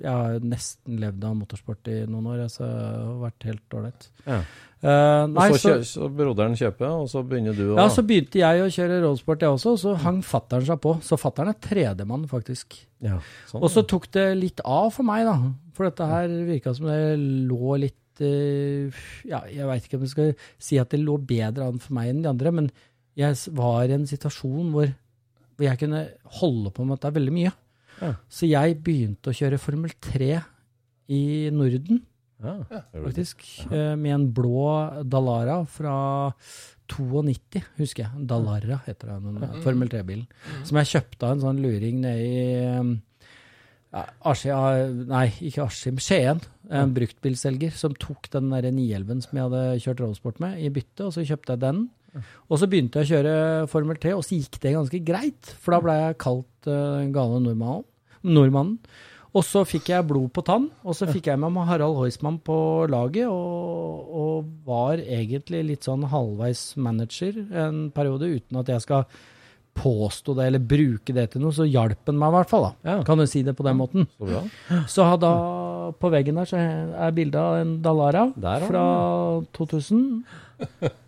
[0.00, 4.10] Jeg har nesten levd av motorsport i noen år, så det har vært helt ålreit.
[4.26, 4.42] Ja.
[4.80, 8.04] Og nei, så, så, kjø, så broderen kjøper, og så begynner du å ja, så
[8.06, 10.94] begynte jeg å kjøre rollsport, jeg også, og så hang fattern seg på.
[11.04, 12.78] Så fattern er tredjemann, faktisk.
[13.04, 13.18] Ja,
[13.50, 15.36] sånn, Og så tok det litt av for meg, da.
[15.76, 20.14] For dette her virka som det lå litt uh, Ja, jeg veit ikke om jeg
[20.14, 22.72] skal si at det lå bedre an for meg enn de andre, men
[23.20, 24.92] jeg var i en situasjon hvor,
[25.56, 26.06] hvor jeg kunne
[26.40, 27.52] holde på med dette veldig mye.
[28.00, 28.14] Ja.
[28.32, 30.38] Så jeg begynte å kjøre Formel 3
[31.12, 32.00] i Norden,
[32.42, 32.82] ja.
[32.94, 33.44] faktisk.
[33.70, 34.64] eh, Med en blå
[35.04, 35.96] Dalara fra
[36.90, 38.26] 92, husker jeg.
[38.30, 40.26] Dalara heter den, den Formel 3-bilen.
[40.66, 42.40] Som jeg kjøpte av en sånn luring nede i
[43.90, 46.42] ja, Askim, nei, ikke Askim, Skien.
[46.70, 51.08] En bruktbilselger som tok den der 911 som jeg hadde kjørt rollsport med, i bytte,
[51.08, 51.80] og så kjøpte jeg den.
[52.50, 53.34] Og så begynte jeg å kjøre
[53.70, 55.50] Formel 3, og så gikk det ganske greit.
[55.62, 57.86] For da ble jeg kalt uh, den gale nordmannen.
[58.22, 58.78] nordmannen.
[59.30, 62.40] Og så fikk jeg blod på tann, og så fikk jeg med meg Harald Heusmann
[62.42, 62.56] på
[62.90, 69.04] laget, og, og var egentlig litt sånn halvveis manager en periode, uten at jeg skal
[69.80, 72.72] påstå det eller bruke det til noe, så hjalp han meg i hvert fall, da.
[72.90, 72.96] Ja.
[73.06, 74.08] Kan du si det på den måten.
[74.18, 74.42] Så.
[74.96, 75.30] Så da
[76.00, 78.82] på veggen der så er bildet av en Dalara Der, fra
[79.56, 80.02] 2000.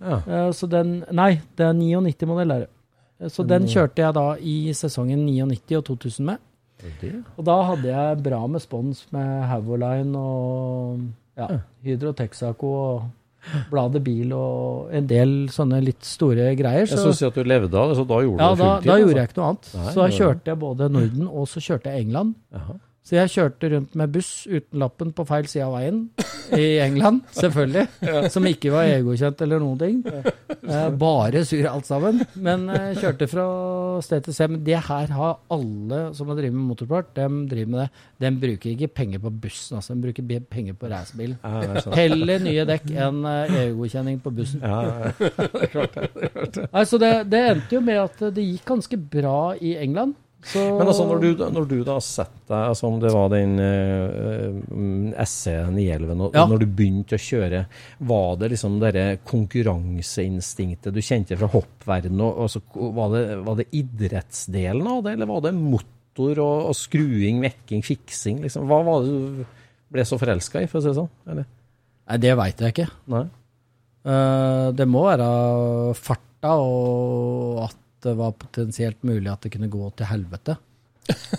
[0.01, 0.21] Ja.
[0.23, 3.33] Eh, Så den Nei, det er 99-modell, er det.
[3.35, 6.41] Så den kjørte jeg da i sesongen 99 og 2000 med.
[7.37, 11.03] Og da hadde jeg bra med spons med Havoline og
[11.39, 11.49] ja,
[11.87, 13.11] Hydro Texaco og
[13.73, 16.87] Bladet Bil og en del sånne litt store greier.
[16.87, 18.79] Jeg synes at du levde av det, så da gjorde ja, du det da, Ja,
[18.87, 18.99] da altså.
[19.03, 19.71] gjorde jeg ikke noe annet.
[19.75, 22.35] Nei, så da kjørte jeg både Norden og så kjørte jeg England.
[22.55, 22.79] Jaha.
[23.03, 26.05] Så jeg kjørte rundt med buss uten lappen på feil side av veien
[26.55, 28.29] i England, selvfølgelig.
[28.31, 29.97] Som ikke var EU-godkjent eller noen ting.
[30.07, 32.21] Eh, bare sur alt sammen.
[32.39, 33.47] Men eh, kjørte fra
[34.07, 34.55] sted til sted.
[34.55, 37.91] Men det her har alle som har drevet med motorsport, de driver med det.
[38.23, 39.97] De bruker ikke penger på bussen, altså.
[39.99, 41.39] De bruker penger på racerbilen.
[41.43, 41.83] Ja.
[41.99, 44.63] Heller nye dekk enn eh, EU-godkjenning på bussen.
[44.63, 46.69] Ja, det, det, det.
[46.71, 50.15] Altså, det, det endte jo med at det gikk ganske bra i England.
[50.43, 53.53] Så, Men altså, når du, når du da setter deg, altså om det var den
[53.63, 56.47] uh, SC 911, og Ja.
[56.51, 57.61] når du begynte å kjøre,
[58.11, 63.61] var det liksom det konkurranseinstinktet du kjente fra hoppverdenen, og, og så, var, det, var
[63.61, 68.67] det idrettsdelen av det, eller var det motor og, og skruing, mekking, fiksing, liksom?
[68.71, 69.45] Hva var det du
[69.93, 71.13] ble så forelska i, for å si det sånn?
[71.31, 71.47] Eller?
[72.11, 72.89] Nei, det veit jeg ikke.
[73.15, 73.23] Nei?
[74.03, 75.31] Uh, det må være
[75.95, 80.59] farta, og at det var potensielt mulig at det kunne gå til helvete.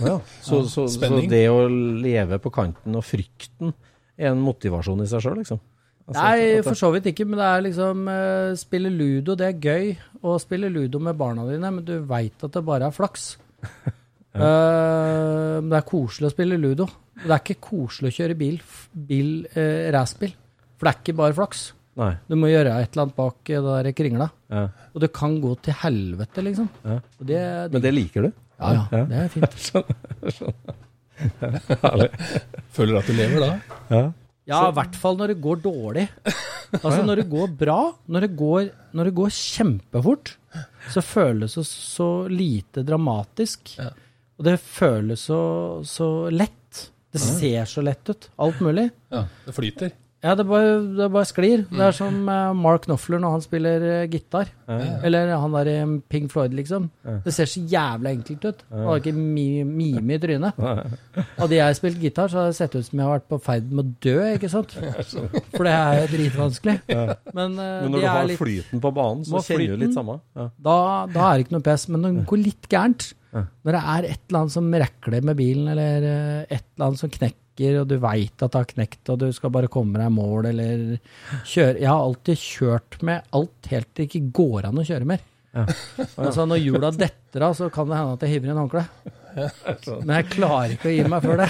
[0.01, 0.15] Oh, ja.
[0.43, 3.71] Så, så, så det å leve på kanten og frykten
[4.19, 5.61] er en motivasjon i seg sjøl, liksom?
[6.03, 9.61] Altså, Nei, for så vidt ikke, men det er liksom eh, Spille ludo, det er
[9.69, 9.93] gøy
[10.27, 13.29] å spille ludo med barna dine, men du veit at det bare er flaks.
[14.35, 14.39] ja.
[14.39, 16.89] uh, det er koselig å spille ludo.
[17.21, 18.59] Det er ikke koselig å kjøre bil,
[18.91, 20.35] bil uh, racerbil.
[20.75, 21.65] For det er ikke bare flaks.
[21.99, 22.13] Nei.
[22.29, 24.29] Du må gjøre et eller annet bak eh, det der kringla.
[24.53, 24.63] Ja.
[24.93, 26.69] Og det kan gå til helvete, liksom.
[26.85, 26.97] Ja.
[27.19, 27.41] Og det,
[27.75, 28.31] Men det liker du?
[28.63, 29.53] ja, ja, det er fint.
[31.83, 32.09] Herlig.
[32.73, 33.51] Føler at du lever da?
[33.93, 34.03] Ja.
[34.49, 36.07] Ja, i hvert fall når det går dårlig.
[36.73, 37.75] Altså når det går bra,
[38.09, 38.63] når det går,
[38.97, 40.31] når det går kjempefort,
[40.89, 43.75] så føles det så lite dramatisk.
[43.77, 43.91] Ja.
[44.41, 45.37] Og det føles så,
[45.85, 46.79] så lett.
[47.13, 48.25] Det ser så lett ut.
[48.41, 48.87] Alt mulig.
[49.13, 49.93] Ja, det flyter.
[50.23, 51.65] Ja, det bare, det bare sklir.
[51.67, 54.47] Det er som eh, Mark Knopfler når han spiller eh, gitar.
[55.03, 55.75] Eller han der i
[56.09, 56.85] Pink Floyd, liksom.
[57.25, 58.61] Det ser så jævla enkelt ut.
[58.71, 60.61] Han har ikke mi- mime i trynet.
[61.37, 63.67] Hadde jeg spilt gitar, så hadde det sett ut som jeg har vært på ferd
[63.75, 64.71] med å dø, ikke sant?
[65.57, 66.77] For det er dritvanskelig.
[66.87, 70.17] Men, uh, Men når du har litt, flyten på banen, så kjenner du litt samme.
[70.39, 70.47] Ja.
[70.69, 70.77] da,
[71.13, 71.87] da er det ikke noe pes.
[71.91, 75.35] Men når det går litt gærent, når det er et eller annet som rekler med
[75.39, 77.39] bilen, eller eh, et eller annet som knekker,
[77.81, 80.47] og du veit at det har knekt, og du skal bare komme deg i mål,
[80.49, 80.97] eller
[81.45, 85.09] kjøre Jeg har alltid kjørt med alt helt til det ikke går an å kjøre
[85.09, 85.21] mer.
[85.53, 88.85] Altså Når hjula detter av, så kan det hende at jeg hiver inn håndkle.
[90.03, 91.49] Men jeg klarer ikke å gi meg før det.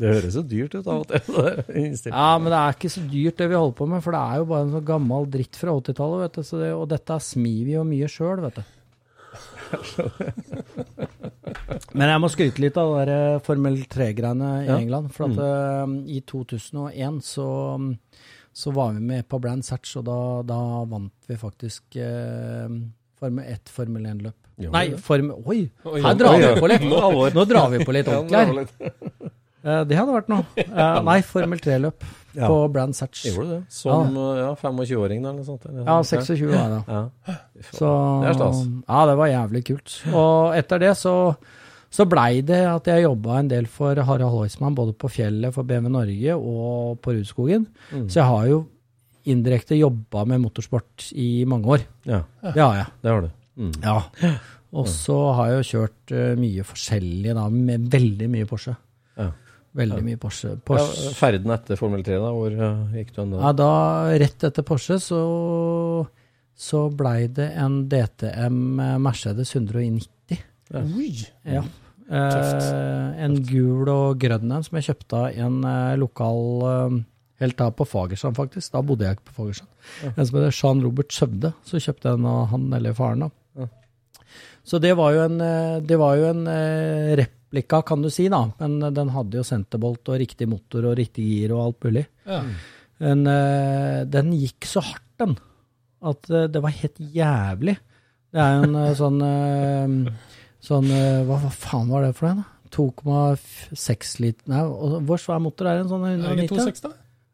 [0.00, 1.22] Det høres så dyrt ut av og til.
[1.36, 2.12] det.
[2.12, 4.42] Ja, men det er ikke så dyrt det vi holder på med, for det er
[4.42, 6.42] jo bare en sånn gammel dritt fra 80-tallet, vet du.
[6.46, 8.68] Så det, og dette smir vi jo mye sjøl, vet du.
[11.98, 14.76] Men jeg må skryte litt av det eh, Formel 3-greiene i Ja.
[14.78, 15.10] England.
[15.14, 15.36] For at
[15.90, 15.96] mm.
[16.10, 17.48] i 2001 så,
[18.52, 22.68] så var vi med på Brands Hatch, og da, da vant vi faktisk eh,
[23.20, 24.36] Formel 1 Formel 1-løp.
[24.60, 24.86] Jo, Nei.
[25.00, 25.60] Formel Oi!
[26.04, 26.82] Her drar vi på litt.
[26.84, 28.72] Nå- Nå drar vi på litt ordentlig her.
[29.60, 30.44] Eh, det hadde vært noe.
[30.56, 31.98] Eh, nei, Formel 3-løp
[32.36, 32.46] Ja.
[32.46, 33.24] på Brands Satch.
[33.26, 33.62] Gjorde du det?
[33.74, 35.64] Som ja, 25-åring eller noe sånt?
[35.66, 35.82] Eller?
[35.88, 36.82] Ja, 26 var jeg da.
[36.86, 37.34] Ja.
[37.72, 37.88] Så,
[38.22, 38.60] Det er stas.
[38.88, 39.96] Ja, det var jævlig kult.
[40.14, 41.14] Og etter det så,
[41.90, 45.66] så blei det at jeg jobba en del for Harald Heusmann, både på fjellet for
[45.66, 47.66] BMW Norge og på Rudskogen.
[47.90, 48.06] Mm.
[48.08, 48.60] Så jeg har jo
[49.30, 51.82] indirekte jobba med motorsport i mange år.
[52.08, 52.86] Ja, Det har jeg.
[53.02, 53.30] det har du.
[53.60, 53.72] Mm.
[53.82, 53.98] Ja.
[54.72, 58.76] Og så har jeg jo kjørt eh, mye forskjellig, da, med veldig mye Porsche.
[59.70, 59.78] Ja.
[59.84, 60.02] Veldig Ja.
[60.02, 60.56] mye Porsche.
[60.66, 62.30] Ja, ferden etter Formel 3, da?
[62.34, 63.38] Hvor eh, gikk du hen da?
[63.44, 63.68] Ja, da,
[64.18, 65.20] rett etter Porsche, så,
[66.58, 68.58] så blei det en DTM
[69.02, 70.40] Mercedes 190.
[70.74, 71.12] Oi!
[71.46, 71.62] Ja.
[72.10, 72.66] Tøft.
[72.74, 76.40] Eh, en gul og grønn en som jeg kjøpte av en eh, lokal
[76.72, 76.98] eh,
[77.40, 78.68] Helt da på Fagersand, faktisk.
[78.74, 79.70] Da bodde jeg ikke på Fagerstrand.
[80.10, 81.54] En som heter Jean Robert Søvde.
[81.64, 83.22] Så kjøpte jeg den av han eller faren.
[83.24, 83.68] da.
[84.68, 87.14] Så det var jo en, eh, det var jo en eh,
[87.50, 88.50] replika, kan du si, da.
[88.58, 92.06] Men eh, den hadde jo senterbolt og riktig motor og riktig gir og alt mulig.
[92.26, 92.42] Ja.
[93.00, 95.36] Men eh, den gikk så hardt, den,
[96.02, 97.76] at eh, det var helt jævlig.
[98.30, 99.22] Det er jo en sånn
[100.60, 100.90] Sånn
[101.24, 102.44] hva, hva faen var det for noe?
[102.44, 102.56] da?
[102.70, 105.86] 2,6 liter Nei, og hvor svær motor er det?
[105.86, 106.44] En sånn Er det 190?
[106.44, 106.90] ikke 2,6, da?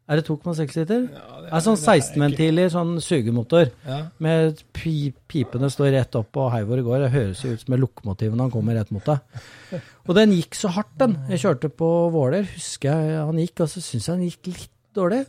[0.07, 1.01] Er det 2,6 liter?
[1.11, 3.71] Ja, Det er sånn 16-ventiler, sånn sugemotor.
[3.83, 3.97] Ja.
[4.23, 7.01] Med pi pipene står rett opp og hei hvor det går.
[7.03, 9.81] Det høres jo ut som et lokomotiv når han kommer rett mot deg.
[10.07, 11.17] Og den gikk så hardt, den.
[11.33, 14.71] Jeg kjørte på Våler, husker jeg han gikk, og så syns jeg han gikk litt
[14.95, 15.25] dårlig.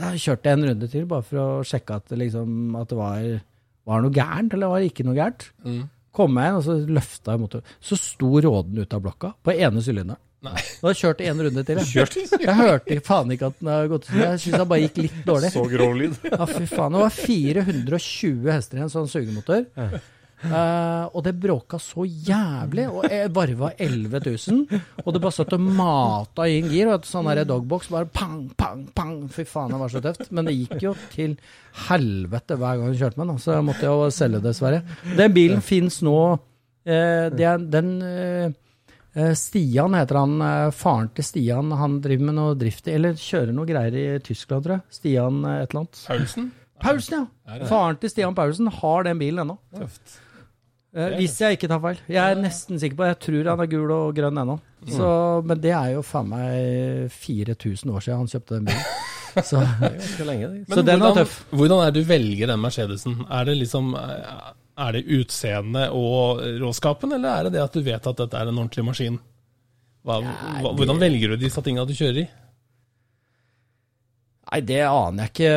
[0.00, 3.28] Jeg kjørte en runde til bare for å sjekke at det, liksom, at det var,
[3.90, 5.46] var noe gærent, eller var det ikke noe gærent.
[5.66, 5.84] Mm.
[6.18, 7.78] Kom jeg inn, og så løfta jeg motoren.
[7.78, 10.18] Så sto råden ut av blokka på ene sylinderen.
[10.40, 10.60] Nei.
[10.80, 11.80] Nå har jeg kjørt en runde til.
[11.84, 15.18] Jeg, jeg hørte faen ikke at den har gått Jeg syns han bare gikk litt
[15.26, 15.50] dårlig.
[15.52, 16.16] Så grov lyd.
[16.32, 16.96] Ja, fy faen.
[16.96, 19.66] Det var 420 hester i en sånn sugemotor.
[20.40, 22.88] Eh, og det bråka så jævlig.
[22.88, 24.82] Og jeg varva 11 000.
[25.04, 26.88] Og det bare satt og mata inn gir.
[26.88, 29.16] Og et sånn her dogbox bare pang, pang, pang.
[29.28, 30.30] Fy faen, det var så tøft.
[30.32, 31.36] Men det gikk jo til
[31.90, 33.44] helvete hver gang jeg kjørte med den.
[33.44, 34.86] Så jeg måtte jo selge, dessverre.
[35.20, 36.20] Den bilen fins nå
[36.80, 38.52] Uh, Den eh, eh,
[39.34, 40.36] Stian heter han.
[40.46, 41.72] eh, Faren til Stian.
[41.76, 44.82] Han driver med noe drift Eller kjører noe greier i Tyskland, tror jeg.
[45.00, 46.02] Stian eh, et eller annet.
[46.06, 46.50] Paulsen?
[46.84, 47.66] Paulsen, ja.
[47.68, 49.58] Faren til Stian Paulsen har den bilen ennå.
[49.76, 50.18] Tøft.
[50.94, 51.98] Eh, hvis jeg ikke tar feil.
[52.10, 54.56] Jeg er nesten sikker på Jeg tror han er gul og grønn ennå.
[54.88, 55.10] Så,
[55.44, 58.88] Men det er jo faen meg 4000 år siden han kjøpte den bilen.
[59.46, 59.60] Så,
[60.26, 60.64] lenge.
[60.66, 61.34] så den var hvordan, tøff.
[61.54, 63.12] Hvordan er det du velger den Mercedesen?
[63.30, 64.48] Er det liksom eh,
[64.80, 68.48] Er det utseendet og råskapen, eller er det det at du vet at dette er
[68.48, 69.18] en ordentlig maskin?
[70.06, 72.28] Hva, hva, hvordan velger du disse tinga du kjører i?
[74.50, 75.50] Nei, det aner jeg ikke.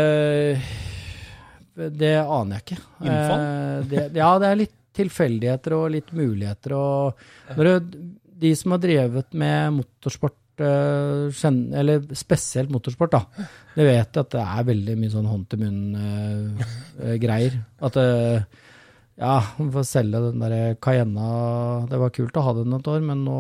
[2.03, 2.81] Det aner jeg ikke.
[3.07, 3.43] Innfall?
[3.88, 6.75] Eh, ja, det er litt tilfeldigheter og litt muligheter.
[6.77, 8.01] Og når det,
[8.43, 11.45] de som har drevet med motorsport, eh,
[11.79, 17.57] eller spesielt motorsport, da, det vet at det er veldig mye sånn hånd til munn-greier.
[17.88, 18.62] at eh,
[19.23, 21.27] ja, vi får selge den der Cayenna.
[21.88, 23.39] Det var kult å ha den et år, men nå,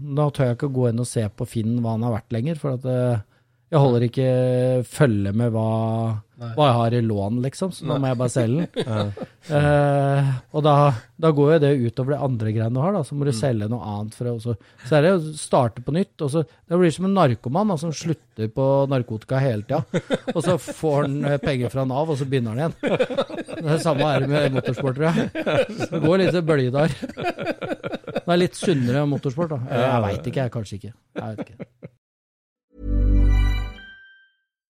[0.00, 2.60] nå tør jeg ikke gå inn og se på Finn hva han har vært lenger.
[2.60, 3.20] For at eh,
[3.70, 4.30] jeg holder ikke
[4.88, 5.66] følge med hva,
[6.40, 7.72] hva jeg har i lån, liksom.
[7.76, 9.10] Så nå må jeg bare selge den.
[9.52, 10.74] uh, og da,
[11.20, 13.02] da går jo det utover det andre greiene du har, da.
[13.04, 16.14] Så må du selge noe annet for det, Så er det å starte på nytt.
[16.24, 19.82] Og så, det blir som en narkoman da, som slutter på narkotika hele tida.
[20.32, 23.58] Og så får han eh, penger fra Nav, og så begynner han igjen.
[23.60, 25.84] Det samme er det med motorsport, tror jeg.
[25.90, 26.96] Det går litt bølge der.
[28.16, 29.60] Det er litt sunnere motorsport, da.
[29.68, 30.54] Jeg, jeg veit ikke, jeg.
[30.56, 30.94] Kanskje ikke.
[31.20, 31.69] Jeg vet ikke.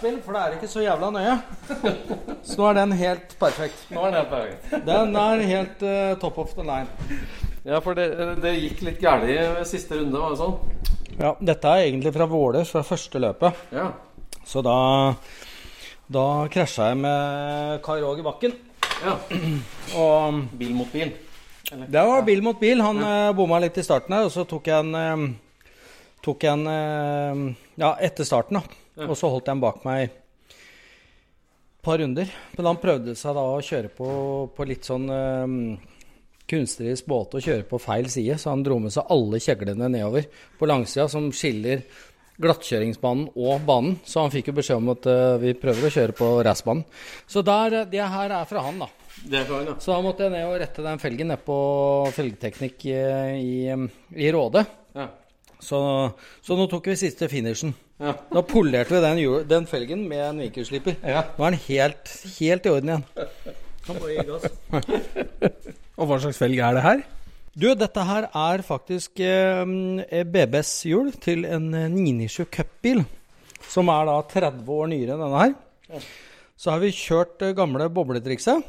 [0.00, 1.36] Racerbil, for det er ikke så jævla nøye.
[2.44, 3.86] Så nå er den helt perfekt.
[3.92, 4.86] Nå er det perfekt.
[4.86, 6.88] Den er helt uh, top of the line.
[7.64, 8.06] Ja, for det,
[8.40, 9.36] det gikk litt galt i
[9.68, 10.56] siste runde, var det sånn?
[11.20, 13.66] Ja, dette er egentlig fra Vålers, fra første løpet.
[13.76, 13.90] Ja.
[14.46, 15.14] Så da
[16.10, 18.56] Da krasja jeg med Kai Roger Bakken.
[19.04, 19.18] ja.
[20.00, 21.12] Og Bil mot bil.
[21.70, 22.80] det var bil mot bil.
[22.82, 23.32] Han ja.
[23.36, 25.28] bomma litt i starten her, og så tok jeg en eh,
[26.24, 27.44] Tok jeg en eh,
[27.80, 28.79] Ja, etter starten, da.
[29.06, 30.18] Og så holdt jeg han bak meg et
[31.84, 32.28] par runder.
[32.56, 34.10] Men han prøvde seg da å kjøre på,
[34.56, 35.56] på litt sånn um,
[36.50, 40.26] kunstnerisk båte og kjøre på feil side, så han dro med seg alle kjeglene nedover
[40.58, 41.84] på langsida som skiller
[42.40, 43.98] glattkjøringsbanen og banen.
[44.04, 46.84] Så han fikk jo beskjed om at uh, vi prøver å kjøre på racebanen.
[47.28, 48.90] Så der, det her er fra han, da.
[49.20, 49.78] Det er fra han, ja.
[49.80, 51.56] Så da måtte jeg ned og rette den felgen ned på
[52.16, 53.00] felgeteknikk i,
[53.40, 53.56] i,
[54.24, 54.64] i Råde.
[54.96, 55.10] Ja.
[55.60, 55.78] Så,
[56.44, 57.74] så nå tok vi siste finishen.
[58.00, 58.14] Ja.
[58.32, 60.96] Da polerte vi den, den felgen med en vinkelslipper.
[61.04, 61.26] Ja.
[61.36, 63.06] Nå er den helt, helt i orden igjen.
[63.84, 64.46] Kan bare gi gass.
[66.00, 67.02] Og hva slags felg er det her?
[67.60, 73.02] Du, dette her er faktisk eh, BBs hjul til en eh, 997 Cup-bil.
[73.68, 76.06] Som er da 30 år nyere enn denne her.
[76.60, 78.64] Så har vi kjørt eh, gamle bobletrikset.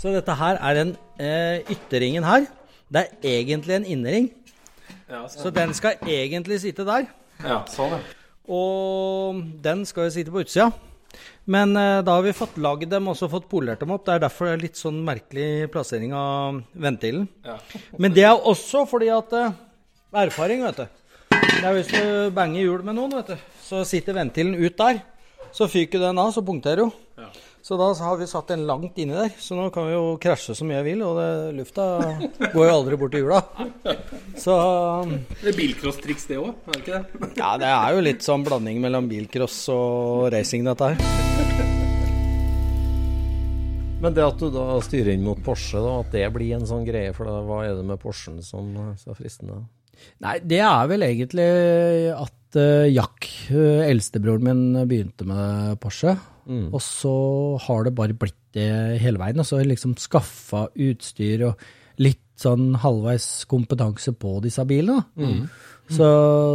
[0.00, 2.48] Så dette her er en eh, ytterringen her.
[2.90, 4.32] Det er egentlig en innering.
[5.30, 7.08] Så den skal egentlig sitte der.
[7.44, 8.02] ja sånn, ja.
[8.44, 10.70] Og den skal jo sitte på utsida.
[11.44, 14.04] Men eh, da har vi fått lagd dem og fått polert dem opp.
[14.06, 17.28] Det er derfor det er litt sånn merkelig plassering av ventilen.
[18.00, 19.56] Men det er også fordi at eh,
[20.24, 21.00] Erfaring, vet du.
[21.34, 25.00] Det er Hvis du banger hjul med noen, vet du, så sitter ventilen ut der.
[25.54, 26.90] Så fyker den av, så punkterer jo.
[27.64, 29.30] Så da har vi satt den langt inni der.
[29.40, 31.86] Så nå kan vi jo krasje så mye jeg vil, og det, lufta
[32.52, 33.38] går jo aldri bort til hjula.
[34.36, 34.56] Så
[35.40, 36.50] Det er bilcross-triks, det òg?
[36.52, 37.30] Er det ikke det?
[37.40, 41.00] ja, det er jo litt sånn blanding mellom bilcross og racing, dette her.
[44.04, 46.84] Men det at du da styrer inn mot Porsche, da, at det blir en sånn
[46.84, 49.62] greie for da, hva er det med Porschen som er så fristende?
[50.20, 51.48] Nei, det er vel egentlig
[52.12, 56.16] at uh, Jack, uh, eldstebroren min, begynte med Porsche.
[56.74, 57.14] Og så
[57.66, 59.40] har det bare blitt det hele veien.
[59.40, 61.64] Og så har jeg liksom skaffa utstyr og
[62.02, 65.04] litt sånn halvveis kompetanse på disse bilene.
[65.16, 65.46] da.
[65.90, 66.06] Så,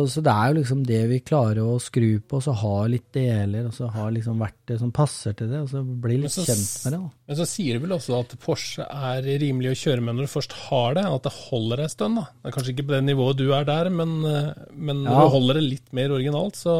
[0.09, 3.11] så det er jo liksom det vi klarer å skru på, og så ha litt
[3.13, 6.41] deler, og så ha liksom verktøy som passer til det, og så bli litt så
[6.47, 6.99] kjent med det.
[7.03, 7.11] da.
[7.29, 10.33] Men så sier du vel også at Porsche er rimelig å kjøre med når du
[10.33, 12.17] først har det, at det holder en stund.
[12.17, 12.25] da.
[12.41, 15.21] Det er kanskje ikke på det nivået du er der, men, eh, men når Ja.
[15.27, 16.75] du holder det litt mer originalt, så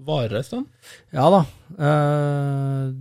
[0.00, 0.66] varer det en stund.
[1.12, 1.42] Ja da.
[1.76, 2.92] eh,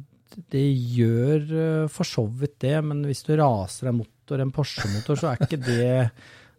[0.52, 0.66] det
[0.96, 5.32] gjør eh, for så vidt det, men hvis du raser en motor, en Porsche-motor, så
[5.32, 6.12] er ikke det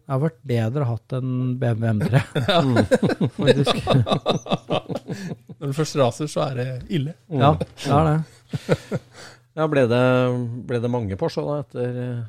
[0.03, 1.29] Det har vært bedre å hatt en
[1.61, 2.19] BMW M3.
[3.37, 3.77] Faktisk.
[5.59, 7.13] Når du først raser, så er det ille.
[7.31, 8.17] Ja, det er det.
[9.53, 9.97] Ja, ble det,
[10.65, 12.21] ble det mange Porsche da etter eh,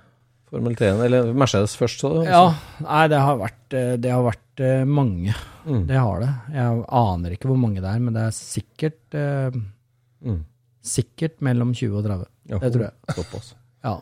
[0.53, 2.03] Formel 3, eller Mercedes først?
[2.05, 2.43] Så, Ja,
[2.85, 5.33] nei, det har vært, eh, det har vært eh, mange.
[5.65, 5.87] Mm.
[5.89, 6.29] Det har det.
[6.53, 9.57] Jeg aner ikke hvor mange det er, men det er sikkert eh,
[10.25, 10.39] Mm.
[10.85, 12.29] Sikkert mellom 20 og 30.
[12.53, 13.17] Ja, Det tror jeg.
[13.17, 13.51] Såpass.
[13.85, 13.95] Ja.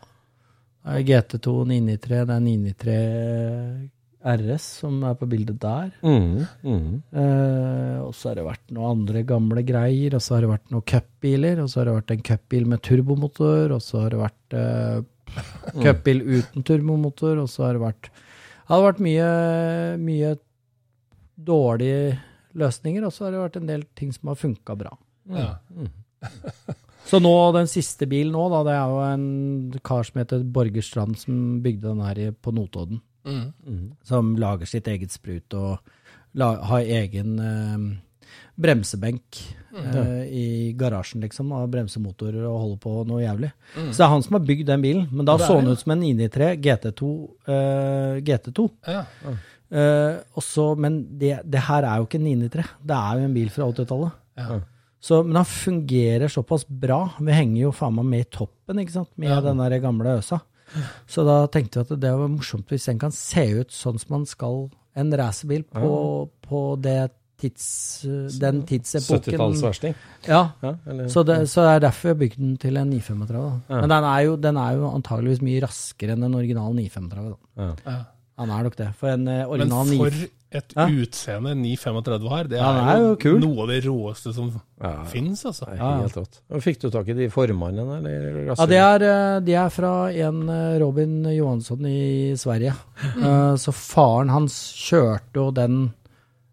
[0.83, 3.91] Det er GT2 993, det er 993
[4.23, 5.91] RS som er på bildet der.
[6.07, 6.91] Mm, mm.
[7.11, 10.75] Eh, og så har det vært noen andre gamle greier, og så har det vært
[10.75, 14.21] noen cupbiler, og så har det vært en cupbil med turbomotor, og så har det
[14.23, 15.41] vært eh,
[15.87, 19.31] cupbil uten turbomotor, og så har det vært Det har vært mye,
[20.01, 20.37] mye
[21.37, 22.15] dårlige
[22.57, 24.95] løsninger, og så har det vært en del ting som har funka bra.
[25.35, 25.51] Ja.
[27.09, 30.83] Så nå, den siste bilen nå, da, det er jo en kar som heter Borger
[30.87, 33.01] Strand som bygde den her på Notodden.
[33.27, 33.93] Mm.
[34.09, 35.79] Som lager sitt eget sprut og
[36.35, 37.85] la, har egen eh,
[38.63, 39.39] bremsebenk
[39.77, 40.47] eh, i
[40.79, 43.53] garasjen, liksom, av bremsemotorer og holder på noe jævlig.
[43.77, 45.07] Så det er han som har bygd den bilen.
[45.13, 47.13] Men da så den ut som en 993 GT2.
[47.49, 48.69] eh, GT2.
[48.89, 49.05] Ja.
[49.73, 53.25] Eh, og så- men det, det her er jo ikke en 993, det er jo
[53.29, 54.13] en bil fra 80-tallet.
[54.37, 54.61] Ja.
[55.03, 57.01] Så, men han fungerer såpass bra.
[57.19, 59.41] Vi henger jo faen meg med i toppen, ikke sant, med Ja.
[59.43, 60.39] den der gamle øsa.
[61.11, 64.15] Så da tenkte vi at det var morsomt hvis den kan se ut sånn som
[64.15, 67.11] man skal en racerbil på, på det
[67.43, 68.05] tids,
[68.39, 69.35] den tidsepoken.
[69.35, 69.95] 70-tallsversting.
[70.29, 73.33] Ja, Ja, eller, så det, så det er derfor jeg bygde den til en 935.
[73.35, 73.75] Da.
[73.75, 73.81] Ja.
[73.81, 77.35] Men den er, jo, den er jo antageligvis mye raskere enn den original 935.
[77.57, 77.69] Da.
[77.91, 77.97] ja.
[78.43, 78.47] Ja.
[78.47, 78.89] Han er nok det.
[78.99, 80.17] For en original Men for
[80.53, 80.85] et Ja.
[80.87, 83.39] utseende 935 har, det er, er jo kul.
[83.41, 84.51] noe av det råeste som
[84.83, 85.69] Ja, finnes, altså.
[85.71, 86.01] Ja, ja.
[86.03, 86.41] helt rått.
[86.61, 88.45] Fikk du tak i de formannene, eller?
[88.51, 92.75] Ja, det er, eh, de er fra en eh, Robin Johansson i Sverige.
[93.17, 95.93] Eh, Så faren hans kjørte jo den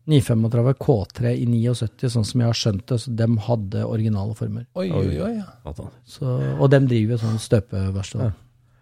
[0.07, 2.97] 935 K3 i 79, sånn som jeg har skjønt det.
[3.03, 4.65] Så dem hadde originale former.
[4.79, 5.33] Oi, oi, oi.
[5.37, 5.73] Ja.
[6.07, 6.25] Så,
[6.59, 8.33] og dem driver jo sånn støpeverksted.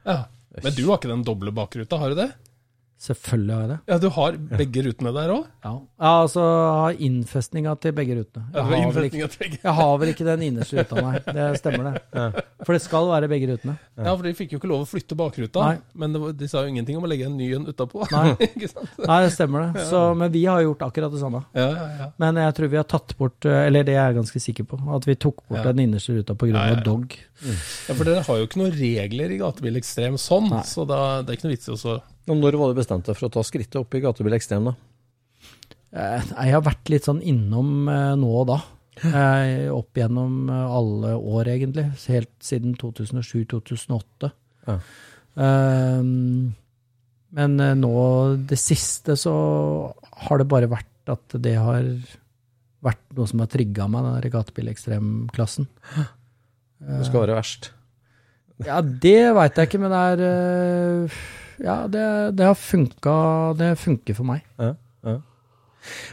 [0.06, 0.26] ja.
[0.64, 2.32] Men du har ikke den doble bakruta, har du det?
[2.98, 3.78] Selvfølgelig har jeg det.
[3.92, 5.44] Ja, du har begge rutene der òg?
[5.62, 5.72] Ja,
[6.02, 8.46] ja altså jeg har innfestninga til begge rutene.
[8.56, 11.20] Jeg, har vel ikke- jeg har vel ikke den innerste ruta, nei.
[11.28, 12.44] Det stemmer, det.
[12.66, 13.76] For det skal være begge rutene.
[14.02, 15.62] Ja, for de fikk jo ikke lov å flytte bakruta.
[15.68, 15.78] Nei.
[15.94, 18.02] Men det var, de sa jo ingenting om å legge en ny en utapå.
[18.12, 18.34] Nei.
[19.12, 19.86] Nei, det stemmer det.
[19.92, 21.44] Så, men vi har gjort akkurat det samme.
[21.54, 22.10] Ja, ja, ja.
[22.18, 24.82] Men jeg tror vi har tatt bort, eh, eller det er jeg ganske sikker på,
[24.98, 25.70] at vi tok bort Ja.
[25.72, 26.50] den innerste ruta pga.
[26.50, 26.84] Ja, ja, ja.
[26.84, 27.14] dog.
[27.46, 30.66] ja, For dere har jo ikke noen regler i Gatebilekstrem sånn, Nei.
[30.66, 33.08] så da, det er ikke noe vits i å så Og Når var du bestemt
[33.08, 34.76] deg for å ta skrittet opp i gatebil ekstrem, da?
[35.96, 38.58] Eh, Jeg har vært litt sånn innom eh, nå og da.
[39.08, 41.86] Eh, Opp gjennom alle år, egentlig.
[42.10, 44.32] Helt siden 2007-2008.
[44.68, 44.80] Ja.
[45.38, 46.56] Um,
[47.38, 47.92] men nå,
[48.50, 49.34] det siste, så
[50.28, 51.86] har det bare vært at det har
[52.84, 55.68] vært noe som har trigga meg, den der gatebilekstremklassen.
[56.82, 57.70] Det skal være verst.
[58.66, 61.20] Ja, det veit jeg ikke, men det er
[61.64, 62.04] Ja, det,
[62.38, 63.16] det har funka
[63.58, 64.46] Det funker for meg.
[64.62, 64.76] Ja,
[65.08, 65.18] ja.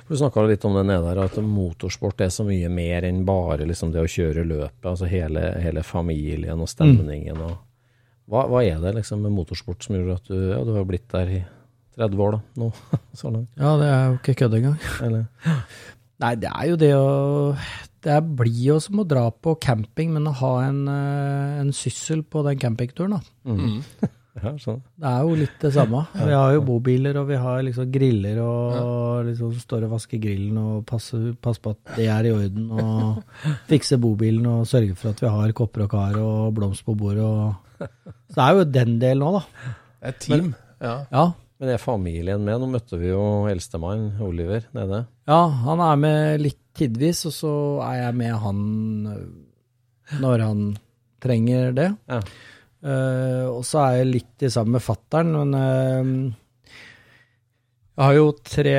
[0.08, 3.66] Du snakka litt om det nede her, at motorsport er så mye mer enn bare
[3.66, 4.84] liksom det å kjøre løpet.
[4.86, 7.40] Altså hele, hele familien og stemningen.
[7.42, 7.56] Og
[8.30, 11.08] hva, hva er det liksom med motorsport som gjør at du, ja, du har blitt
[11.12, 11.40] der i
[11.98, 12.70] 30 år da, nå?
[13.20, 13.50] så langt?
[13.58, 14.78] Ja, det er jo ikke kødd engang.
[15.04, 15.26] Eller?
[16.22, 17.08] Nei, det er jo det å
[18.04, 22.22] Det blir jo som å dra på camping, men å ha en, eh, en syssel
[22.22, 23.50] på den campingturen, da.
[24.34, 24.80] Ja, sånn.
[24.98, 26.00] Det er jo litt det samme.
[26.26, 30.58] Vi har jo bobiler, og vi har liksom griller, og liksom står og vasker grillen
[30.58, 33.22] og passer, passer på at det er i orden, og
[33.70, 37.22] fikser bobilen og sørger for at vi har kopper og kar og blomster på bordet.
[37.22, 37.54] Og...
[37.78, 39.72] Så det er jo den delen òg, da.
[39.94, 40.52] Det er et team.
[40.82, 40.98] ja.
[41.14, 41.30] Ja.
[41.62, 42.58] Men er familien med?
[42.58, 45.04] Nå møtte vi jo eldstemann, Oliver, nede.
[45.30, 47.52] ja, han er med litt tidvis, og så
[47.86, 48.58] er jeg med han
[50.20, 50.64] når han
[51.22, 51.86] trenger det.
[52.10, 52.18] Ja.
[52.84, 56.74] Eh, og så er jeg litt i sammen med fattern, men uh,
[57.94, 58.76] jeg har jo tre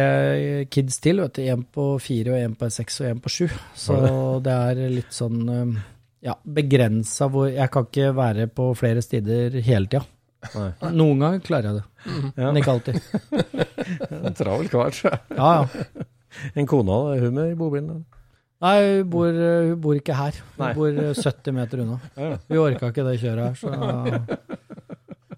[0.70, 1.44] kids til, vet du.
[1.50, 3.46] En på fire, og en på seks og en på sju.
[3.74, 3.98] Så
[4.46, 5.84] det er litt sånn uh,
[6.26, 10.06] ja, begrensa hvor Jeg kan ikke være på flere steder hele tida.
[10.94, 11.86] Noen ganger klarer jeg det,
[12.38, 13.00] men ikke alltid.
[14.26, 15.38] En travel kar, tror jeg.
[15.38, 16.06] Ja, ja.
[16.58, 18.04] En kone, hun med i bobilen?
[18.66, 20.38] Nei, hun bor, hun bor ikke her.
[20.56, 20.72] Hun Nei.
[20.78, 22.00] bor 70 meter unna.
[22.18, 23.70] Hun Vi orka ikke det kjøret her, så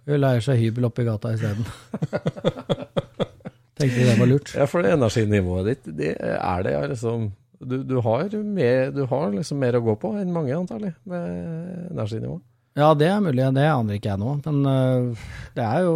[0.08, 1.68] hun leier seg hybel oppi gata isteden.
[3.78, 4.54] Tenkte det var lurt.
[4.56, 7.28] Ja, for det energinivået ditt, det er det liksom
[7.60, 11.92] du, du, har mer, du har liksom mer å gå på enn mange, antagelig, med
[11.92, 12.38] energinivå.
[12.78, 13.42] Ja, det er mulig.
[13.58, 14.36] Det aner ikke jeg nå.
[14.46, 15.96] Men øh, det er jo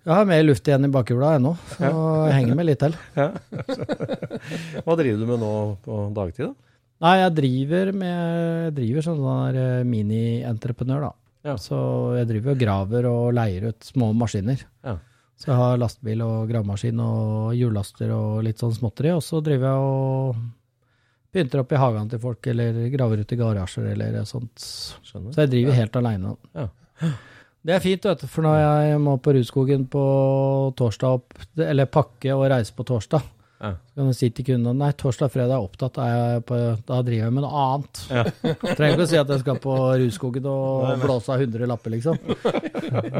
[0.00, 2.94] Jeg har mer luft igjen i bakhjula ennå, så jeg henger med litt til.
[4.84, 5.52] Hva driver du med nå
[5.84, 6.70] på dagtid, da?
[7.00, 11.12] Nei, jeg driver med driver som sånn øh, mini-entreprenør, da.
[11.48, 11.54] Ja.
[11.60, 11.76] Så
[12.18, 14.60] jeg driver og graver og leier ut små maskiner.
[14.84, 14.98] Ja.
[15.40, 19.70] Så jeg har lastebil og gravemaskin og hjullaster og litt sånn småtteri, og så driver
[19.70, 20.42] jeg og
[21.32, 24.68] pynter opp i hagen til folk, eller graver ut i garasjer eller sånt.
[25.06, 25.32] Skjønner.
[25.32, 26.36] Så jeg driver helt aleine.
[26.56, 26.68] Ja.
[27.60, 30.02] Det er fint, vet du, for når jeg må på Rudskogen på
[30.80, 31.28] torsdag, opp,
[31.60, 33.22] eller pakke og reise på torsdag,
[33.60, 33.74] Ja.
[33.76, 36.56] så kan jeg si til kundene nei, torsdag og fredag er opptatt, er jeg på,
[36.88, 37.94] da driver jeg med noe annet.
[38.08, 38.22] Ja.
[38.78, 42.16] Trenger ikke å si at jeg skal på Rudskogen og blåse av 100 lapper, liksom.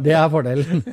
[0.00, 0.80] Det er fordelen.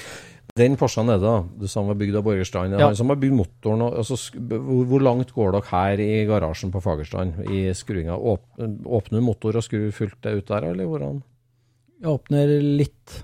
[0.58, 2.74] Den Porschen nede, da, du sa han var bygd av Borgerstrand.
[2.74, 2.88] Ja.
[2.90, 6.72] Han som har bygd motoren, og, altså, hvor, hvor langt går dere her i garasjen
[6.74, 8.16] på Fagerstrand i skruinga?
[8.16, 8.46] Åp,
[8.98, 11.22] åpner du motor og skrur fullt det ut der, eller hvordan?
[12.00, 13.16] Jeg åpner litt,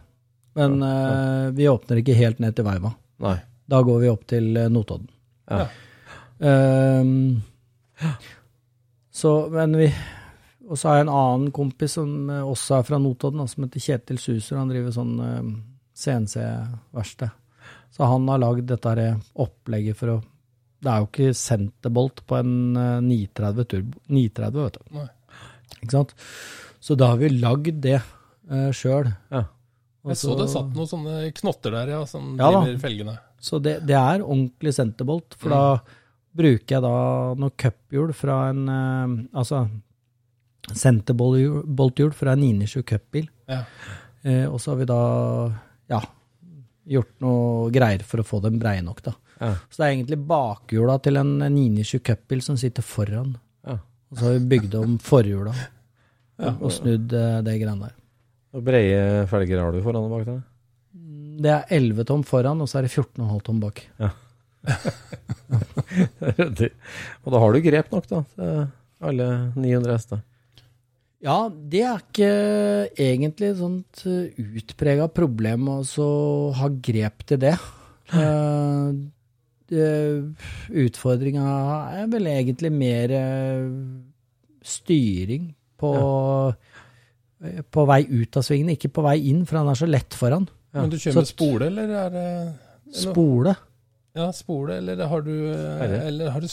[0.59, 2.93] men eh, vi åpner ikke helt ned til Veiva.
[3.24, 3.37] Nei.
[3.66, 5.09] Da går vi opp til eh, Notodden.
[5.51, 5.66] Ja.
[6.47, 7.41] Ehm,
[9.11, 9.87] så, men vi
[10.66, 13.83] Og så har jeg en annen kompis som eh, også er fra Notodden, som heter
[13.83, 14.59] Kjetil Suser.
[14.59, 15.51] Han driver sånn eh,
[15.97, 17.34] CNC-verksted.
[17.97, 20.22] Så han har lagd dette her opplegget for å
[20.84, 24.01] Det er jo ikke senterbolt på en eh, 930 turbo.
[24.12, 24.99] 930, vet du.
[24.99, 25.07] Nei.
[25.80, 26.12] Ikke sant?
[26.84, 29.09] Så da har vi lagd det uh, sjøl.
[29.32, 29.47] Ja.
[30.07, 33.16] Jeg så det satt noen sånne knotter der, ja, som Ja driver felgene.
[33.42, 35.64] Så det, det er ordentlig senterbolt, for da
[36.36, 36.94] bruker jeg da
[37.40, 39.64] noe cuphjul fra en eh, Altså
[40.66, 43.28] senterbolthjul fra en 997 cupbil.
[43.47, 43.61] Ja.
[44.26, 45.03] Eh, og så har vi da
[45.93, 46.01] ja,
[46.87, 49.14] gjort noe greier for å få dem breie nok, da.
[49.41, 49.53] Ja.
[49.68, 53.34] Så det er egentlig bakhjula til en 997 cupbil som sitter foran.
[53.66, 53.78] Ja.
[54.11, 55.55] Og så har vi bygd om forhjula
[56.57, 57.97] og snudd eh, det greiene der.
[58.53, 60.45] Hvor breie felger har du foran og bak der?
[61.37, 63.82] Det er 11 tom foran, og så er det 14,5 tom bak.
[64.01, 64.14] Ja.
[67.22, 68.64] Og da har du grep nok, da, til
[69.07, 70.22] alle 900 hester.
[71.27, 72.31] Ja, det er ikke
[73.03, 76.07] egentlig et sånt utprega problem å altså,
[76.55, 77.57] ha grep til det.
[78.14, 78.95] Uh,
[79.66, 81.47] Utfordringa
[81.99, 83.64] er vel egentlig mer eh,
[84.62, 85.91] styring på,
[87.43, 87.64] ja.
[87.74, 90.47] på vei ut av svingene, ikke på vei inn, for han er så lett foran.
[90.77, 92.29] Men du kjører med spole, eller er det
[92.95, 93.57] Spole?
[94.17, 96.47] Ja, spole, eller har du, eller har du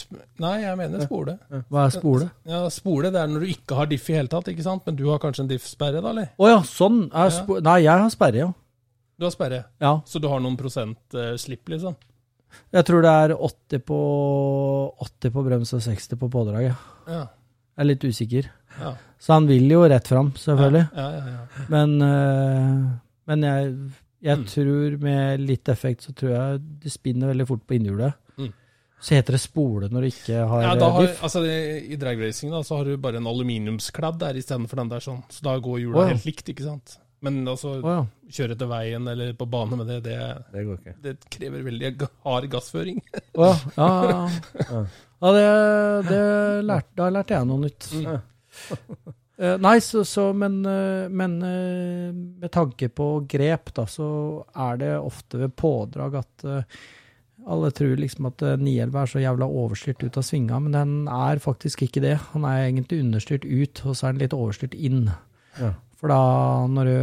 [0.44, 1.38] Nei, jeg mener spole.
[1.72, 2.26] Hva er spole?
[2.44, 4.84] Ja, Spole det er når du ikke har diff i hele tatt, ikke sant?
[4.84, 6.28] Men du har kanskje en diff-sperre, da, eller?
[6.36, 7.06] Å ja, sånn.
[7.08, 8.50] Er spo- Nei, jeg har sperre, ja.
[9.16, 9.94] Du har sperre, ja.
[10.04, 11.96] så du har noen prosent eh, slipp, liksom?
[12.74, 13.98] Jeg tror det er 80 på,
[15.08, 16.68] 80 på brems og 60 på pådrag.
[16.68, 16.76] Ja.
[17.08, 17.22] Ja.
[17.74, 18.50] Jeg er litt usikker.
[18.78, 18.92] Ja.
[19.18, 20.84] Så han vil jo rett fram, selvfølgelig.
[20.94, 21.64] Ja, ja, ja.
[21.72, 22.84] Men, øh,
[23.30, 23.72] men jeg,
[24.24, 24.44] jeg Mm.
[24.48, 28.14] tror med litt effekt så tror jeg det spinner veldig fort på innhjulet.
[28.40, 28.52] Mm.
[29.04, 31.22] Så heter det spole når du ikke har, Ja, da har, diff.
[31.22, 35.22] altså I dragracing da, så har du bare en aluminiumskladd der istedenfor den der sånn.
[35.28, 36.14] Så da går hjula oh, ja.
[36.14, 36.96] helt likt, ikke sant.
[37.24, 38.30] Men altså, oh, ja.
[38.36, 40.16] kjøre til veien eller på bane med det, det,
[40.52, 40.94] Det går ikke.
[41.04, 42.98] det krever veldig hard gassføring.
[43.36, 44.18] Å, ja, ja,
[44.70, 44.80] ja.
[45.24, 45.44] ja det,
[46.08, 46.22] det
[46.68, 47.90] lærte, da lærte jeg noe nytt.
[47.92, 49.14] Mm.
[49.38, 54.06] Eh, nei, så, så men, eh, men eh, med tanke på grep, da, så
[54.54, 56.44] er det ofte ved pådrag at
[57.44, 60.92] alle tror liksom at Nielva 911 er så jævla overstyrt ut av svinga, men den
[61.12, 62.14] er faktisk ikke det.
[62.32, 65.10] Han er egentlig understyrt ut, og så er han litt overstyrt inn.
[65.58, 65.74] Ja.
[65.98, 66.22] For da,
[66.70, 66.96] når du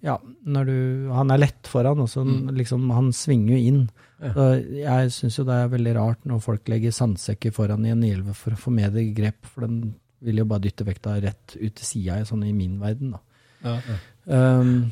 [0.00, 0.14] Ja,
[0.48, 2.56] når du Han er lett foran, og så Mm.
[2.56, 3.90] liksom Han svinger jo inn.
[4.22, 4.32] Ja.
[4.32, 8.00] Så jeg syns jo det er veldig rart når folk legger sandsekker foran i en
[8.00, 9.94] 911 for å få med det grep, for den
[10.24, 13.22] vil jo bare dytte vekta rett ut til sida, sånn i min verden, da.
[13.64, 13.76] Ja.
[14.30, 14.90] Um,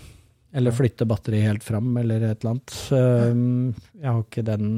[0.57, 2.75] eller flytte batteriet helt fram, eller et eller annet.
[2.93, 4.73] Um, jeg har ikke den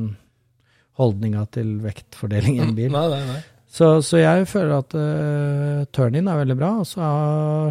[1.01, 2.91] holdninga til vektfordeling i en bil.
[2.95, 3.41] Nei, nei, nei.
[3.71, 7.07] Så, så jeg føler at uh, turn-in er veldig bra, og så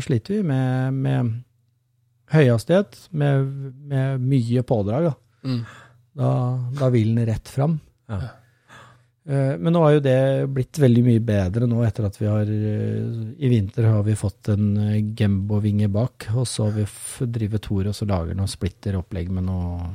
[0.05, 1.33] sliter vi med, med
[2.31, 3.51] høyhastighet, med,
[3.91, 5.09] med mye pådrag.
[5.09, 5.49] Da.
[5.51, 5.61] Mm.
[6.19, 6.31] Da,
[6.79, 7.75] da vil den rett fram.
[8.09, 8.21] Ja.
[9.27, 10.19] Eh, Men nå har jo det
[10.53, 13.09] blitt veldig mye bedre nå etter at vi har eh,
[13.43, 16.85] I vinter har vi fått en eh, Gembo-vinge bak, og så har vi
[17.27, 19.89] driver Tor og så lager noen splitter-opplegg med noe,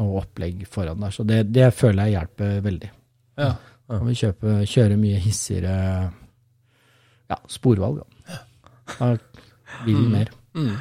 [0.00, 1.16] noe opplegg foran der.
[1.16, 2.92] Så det, det føler jeg hjelper veldig.
[3.40, 3.50] Ja.
[3.90, 5.74] Kan vi kjøpe, kjøre mye hissigere
[7.30, 8.38] ja, sporvalg, da.
[8.90, 9.10] Da
[9.86, 10.30] vil den mer.
[10.54, 10.70] Mm.
[10.70, 10.78] Mm.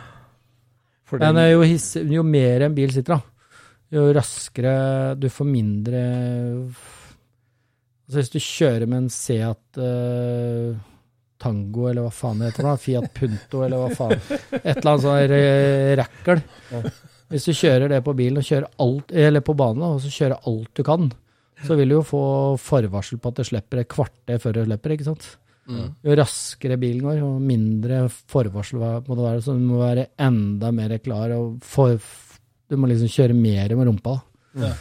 [1.23, 3.55] Men jo, hiss, jo mer en bil sitter, da,
[3.93, 4.73] jo raskere
[5.17, 6.01] Du får mindre
[8.10, 10.72] Altså Hvis du kjører med en Seat uh,
[11.39, 15.03] Tango, eller hva faen det heter, da, Fiat Punto, eller hva faen Et eller annet
[15.05, 16.41] sånn uh, rackel.
[17.30, 18.41] Hvis du kjører det på bilen,
[18.82, 21.12] alt, eller på banen, og så kjører alt du kan,
[21.68, 22.24] så vil du jo få
[22.57, 25.30] forvarsel på at det slipper et kvarter før det slipper, ikke sant?
[25.70, 25.89] Mm.
[26.01, 29.43] Jo raskere bilen går, jo mindre forvarsel må det være.
[29.45, 31.36] Så du må være enda mer klar.
[31.38, 31.99] Og for,
[32.66, 34.16] du må liksom kjøre mer med rumpa.
[34.57, 34.74] Ja.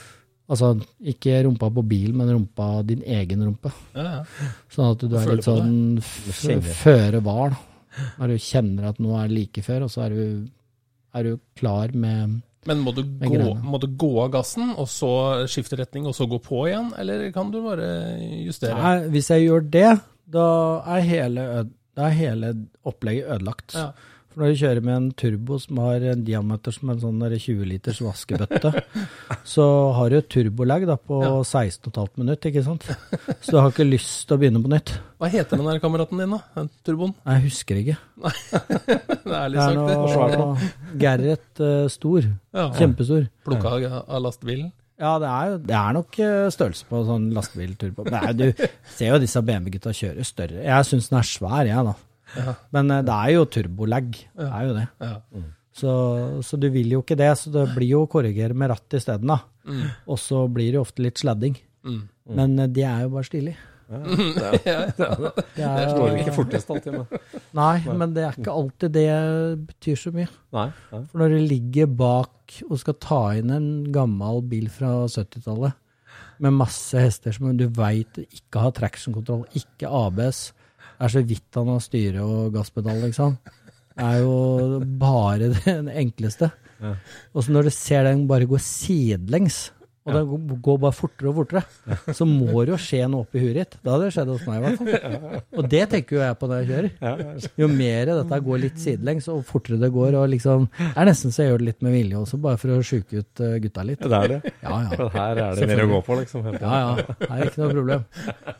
[0.48, 0.70] Altså
[1.12, 3.72] ikke rumpa på bilen, men rumpa din egen rumpe.
[3.92, 4.50] Ja, ja.
[4.72, 7.56] Sånn at du er litt sånn føre var.
[8.16, 10.22] Når du kjenner at noe er like før, og så er du,
[11.18, 12.38] er du klar med
[12.68, 15.10] Men må du, gå, må du gå av gassen, og så
[15.50, 16.92] skifte retning, og så gå på igjen?
[17.00, 17.90] Eller kan du bare
[18.44, 18.76] justere?
[18.78, 19.90] Nei, Hvis jeg gjør det,
[20.28, 20.48] da
[20.96, 21.48] er hele,
[21.96, 22.54] da er hele
[22.88, 23.76] opplegget ødelagt.
[23.76, 23.90] Ja.
[24.38, 27.64] For når du kjører med en turbo som har en diameter som en sånn 20
[27.66, 28.70] liters vaskebøtte,
[29.54, 29.64] så
[29.96, 31.32] har du et turbolag da på Ja.
[31.42, 32.86] 16,5 minutt, ikke sant?
[33.42, 34.94] Så du har ikke lyst til å begynne på nytt.
[35.18, 36.38] Hva heter den der kameraten din, da?
[36.54, 37.16] Den turboen?
[37.26, 37.98] Jeg husker ikke.
[38.22, 40.70] Nei, Det er ærlig Det er noe
[41.02, 42.30] Gerrit uh, stor.
[42.54, 42.70] Ja.
[42.78, 43.26] Kjempestor.
[43.48, 44.70] Plukka av- lastebilen?
[45.02, 48.06] Ja, det er, det er nok eh, størrelse på sånn lastebilturbo.
[48.10, 48.46] Nei, du
[48.94, 50.62] ser jo disse BMW-gutta kjører større.
[50.66, 51.92] Jeg syns den er svær, jeg, da.
[52.36, 52.56] Ja.
[52.76, 54.10] Men eh, det er jo turbolag.
[54.12, 54.84] Det er jo det.
[55.04, 55.14] Ja.
[55.78, 55.92] Så,
[56.42, 59.30] så du vil jo ikke det, så det blir jo å korrigere med ratt isteden.
[59.68, 59.84] Mm.
[60.10, 61.58] Og så blir det jo ofte litt sladding.
[61.86, 62.04] Mm.
[62.38, 63.58] Men de det er jo bare stilige.
[63.88, 64.50] Ja.
[65.56, 67.06] Det er, Står ikke fortest alltid, men
[67.56, 69.06] Nei, men det er ikke alltid det
[69.70, 70.28] betyr så mye.
[70.52, 70.66] Nei.
[70.92, 71.00] nei.
[71.08, 75.72] For når du ligger bak og skal ta inn en gammel bil fra 70-tallet
[76.44, 80.57] med masse hester som du veit ikke har traction-kontroll, ikke ABS, det
[80.98, 83.36] er så vidt han har styre og gasspedal, liksom.
[83.98, 86.50] Er jo bare det enkleste.
[86.82, 86.94] Ja.
[87.34, 89.68] Og så når du ser den bare gå sidelengs,
[90.08, 91.62] og det går bare fortere og fortere,
[92.16, 93.76] så må det jo skje noe oppi huet ditt.
[93.84, 95.42] Da hadde det skjedd hos meg, i hvert fall.
[95.58, 97.48] Og det tenker jo jeg på når jeg kjører.
[97.60, 101.34] Jo mer dette går litt sidelengs, og fortere det går, og liksom Det er nesten
[101.34, 103.84] så jeg gjør det litt med vilje også, bare for å sjuke ut eh, gutta
[103.86, 104.02] litt.
[104.04, 104.40] Det er det.
[104.64, 104.90] Ja, ja.
[104.94, 106.48] For her er det mer å gå på, liksom.
[106.58, 107.18] Ja, ja.
[107.28, 108.06] Her er ikke noe problem.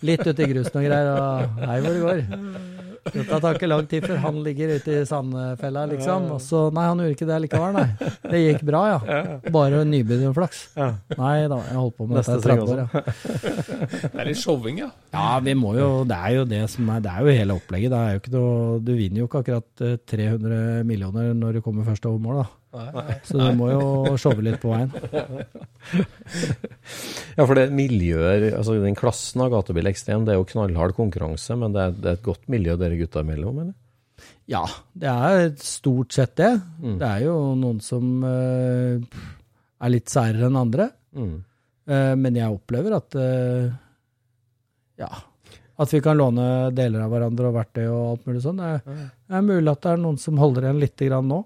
[0.08, 2.77] Litt uti i grusen og greier, og hei hvor det går.
[3.14, 6.28] Dette tar ikke lang tid før han ligger ute i sandfella, liksom.
[6.36, 8.10] Og så Nei, han gjorde ikke det likevel, nei.
[8.28, 9.22] Det gikk bra, ja.
[9.54, 10.62] Bare nybegynnerflaks.
[10.78, 12.88] Nei da, jeg holdt på med Neste dette i sving 30 år, ja.
[14.12, 14.90] Det er litt showing, ja.
[15.14, 17.92] Ja, vi må jo Det er jo det som er Det er jo hele opplegget.
[17.94, 21.64] Det er jo ikke noe Du vinner jo ikke akkurat eh, 300 millioner når du
[21.64, 22.48] kommer først over mål, da.
[23.24, 24.92] Så du må jo showe litt på veien.
[27.38, 31.54] Ja, for det miljøet, altså den klassen av gatebil ekstrem, det er jo knallhard konkurranse,
[31.56, 33.76] men det er, det er et godt miljø dere gutta imellom, eller?
[34.50, 34.64] Ja,
[34.98, 36.50] det er stort sett det.
[36.98, 38.98] Det er jo noen som uh,
[39.78, 40.88] er litt særere enn andre.
[41.14, 41.36] Mm.
[41.88, 43.68] Uh, men jeg opplever at uh,
[44.98, 45.10] ja,
[45.78, 48.58] at vi kan låne deler av hverandre og verktøy og alt mulig sånn.
[48.58, 51.44] Det er, det er mulig at det er noen som holder igjen lite grann nå.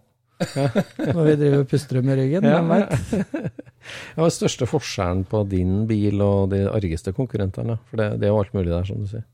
[1.14, 2.46] Når vi driver og puster dem i ryggen.
[2.46, 2.60] Ja.
[2.60, 3.56] Hvem veit?
[4.16, 7.78] Hva er største forskjellen på din bil og de argeste konkurrentene?
[7.90, 9.26] For det, det er jo alt mulig der, som du sier.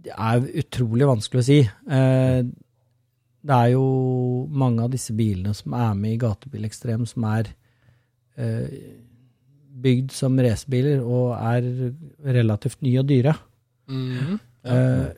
[0.00, 1.60] Det er utrolig vanskelig å si.
[1.68, 2.40] Eh,
[3.40, 3.84] det er jo
[4.50, 7.52] mange av disse bilene som er med i Gatebilekstrem, som er
[8.36, 8.68] eh,
[9.80, 11.66] bygd som racerbiler og er
[12.36, 13.34] relativt nye og dyre.
[13.90, 14.38] Mhm.
[14.64, 15.08] Eh,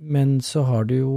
[0.00, 1.16] men så har du jo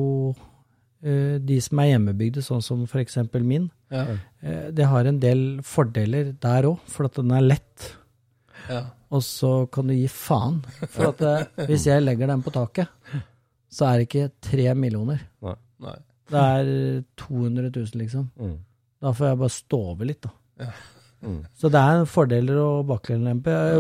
[1.42, 3.18] de som er hjemmebygde, sånn som f.eks.
[3.42, 3.70] min.
[3.94, 4.06] Ja.
[4.42, 7.88] Eh, det har en del fordeler der òg, for at den er lett.
[8.70, 8.84] Ja.
[9.12, 10.62] Og så kan du gi faen.
[10.86, 12.92] For at det, hvis jeg legger den på taket,
[13.72, 15.26] så er det ikke tre millioner.
[15.82, 15.98] Nei.
[16.32, 18.30] Det er 200 000, liksom.
[18.40, 18.58] Mm.
[19.02, 20.32] Da får jeg bare stå over litt, da.
[20.62, 20.72] Ja.
[21.22, 21.42] Mm.
[21.54, 23.38] Så det er fordeler og bakdeler.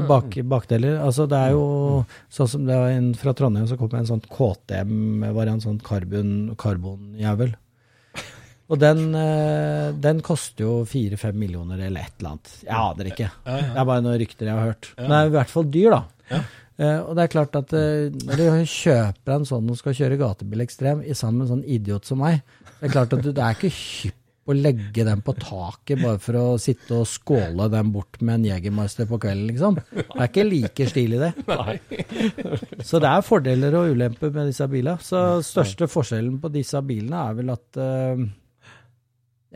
[0.08, 1.00] Bak, bakdeler.
[1.02, 1.66] Altså det er jo
[2.30, 6.54] sånn som det var en fra Trondheim, så kom det en sånn KTM-variant, sånn karbon,
[6.62, 7.56] karbonjævel.
[8.72, 12.52] Og den, eh, den koster jo fire-fem millioner eller et eller annet.
[12.64, 13.28] Jeg aner ikke.
[13.44, 14.94] Det er bare noen rykter jeg har hørt.
[14.96, 16.02] Men det er i hvert fall dyr, da.
[16.32, 16.42] Ja.
[16.82, 20.22] Eh, og det er klart at eh, når du kjøper en sånn og skal kjøre
[20.22, 22.40] gatebil ekstrem i sammen med en sånn idiot som meg,
[22.80, 24.21] det er klart at du, det er ikke hypp
[24.52, 28.48] å legge den på taket bare for å sitte og skåle den bort med en
[28.52, 29.78] Jegermeister på kvelden, liksom.
[29.92, 32.82] Det er ikke like stilig, det.
[32.86, 35.00] Så det er fordeler og ulemper med disse bilene.
[35.04, 38.28] Så største forskjellen på disse bilene er vel at eh,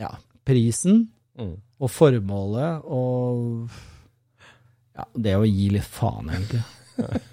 [0.04, 0.14] ja,
[0.46, 1.56] prisen Mm.
[1.84, 3.66] og formålet og
[4.96, 6.62] ja, det å gi litt faen, egentlig.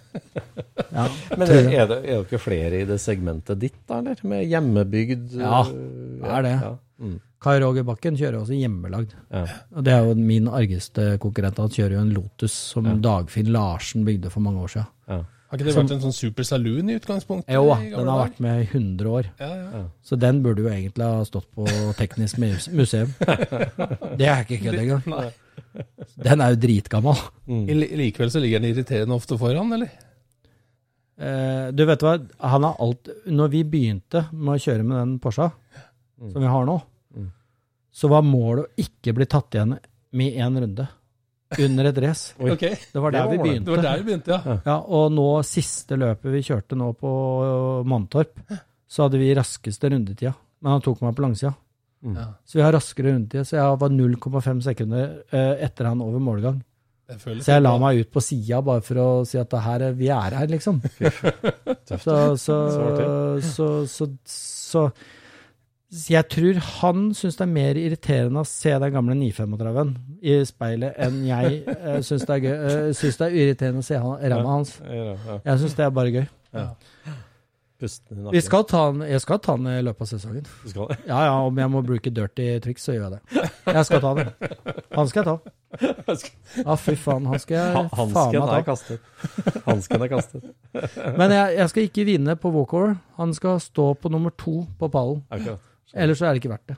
[0.93, 4.20] Ja, Men er, det, er, det, ikke flere i det segmentet ditt, da, eller?
[4.30, 6.51] Med hjemmebygd Ja, det er det.
[6.61, 6.70] Ja.
[7.01, 7.16] Mm.
[7.43, 9.13] Kai Roger Bakken kjører også hjemmelagd.
[9.33, 9.43] Ja.
[9.75, 11.59] Og det er jo min argeste konkurrent.
[11.59, 14.87] Han kjører jo en Lotus som Dagfinn Larsen bygde for mange år siden.
[15.11, 15.17] Ja.
[15.53, 17.51] Har ikke det vært en sånn super saloon i utgangspunktet?
[17.53, 19.27] Jo da, den har vært med i 100 år.
[19.37, 19.81] ja, ja.
[20.01, 21.67] Så den burde jo egentlig ha stått på
[21.99, 22.39] Teknisk
[22.73, 23.11] museum.
[24.17, 25.03] Det er ikke kødd engang.
[26.25, 27.21] Den er jo dritgammal.
[27.45, 27.67] Mm.
[28.01, 29.91] Likevel så ligger den irriterende ofte foran, eller?
[31.21, 35.11] Eh, du vet hva, han har alt Når vi begynte med å kjøre med den
[35.21, 35.51] Porscha
[36.17, 36.89] som vi har nå, Mm.
[37.93, 39.75] Så var målet å ikke bli tatt igjen
[40.17, 40.87] med én runde
[41.61, 42.33] under et race.
[42.41, 42.73] Okay.
[42.91, 43.81] Det var der vi Det var begynte.
[43.85, 44.55] der vi begynte, ja.
[44.65, 47.11] Ja, og nå siste løpet vi kjørte nå på
[47.85, 48.39] Manntorp,
[48.89, 50.33] så hadde vi raskeste rundetida.
[50.63, 51.53] Men han tok meg på langsida.
[52.03, 52.27] ja.
[52.45, 53.45] Så vi har raskere rundetid.
[53.45, 56.61] Så jeg var 0,5 sekunder eh, etter han over målgang.
[57.07, 59.81] Det Så jeg la meg ut på sida bare for å si at det her,
[59.89, 60.81] er- vi er her, liksom.
[61.85, 62.57] Så, så, så,
[63.43, 64.91] så, så, så
[66.09, 69.91] jeg tror han syns det er mer irriterende å se den gamle 935-en
[70.25, 72.39] i speilet enn jeg uh, syns det.
[72.47, 74.79] Uh, det er irriterende å se han, ræva hans.
[74.87, 76.25] Jeg syns det er bare gøy.
[78.31, 80.45] Vi skal ta den, jeg skal ta den i løpet av sesongen.
[81.09, 83.49] Ja ja, om jeg må bruke dirty triks, så gjør jeg det.
[83.67, 84.31] Jeg skal ta den.
[84.95, 85.53] Han skal jeg ta.
[86.61, 88.97] Ja, fy faen, han skal jeg faen meg ta.
[89.67, 90.47] Hansken er kastet.
[91.19, 92.95] Men jeg, jeg skal ikke vinne på walkover.
[93.19, 95.21] Han skal stå på nummer to på pallen.
[95.33, 95.72] Akkurat.
[95.93, 96.77] Ellers så er det ikke verdt det.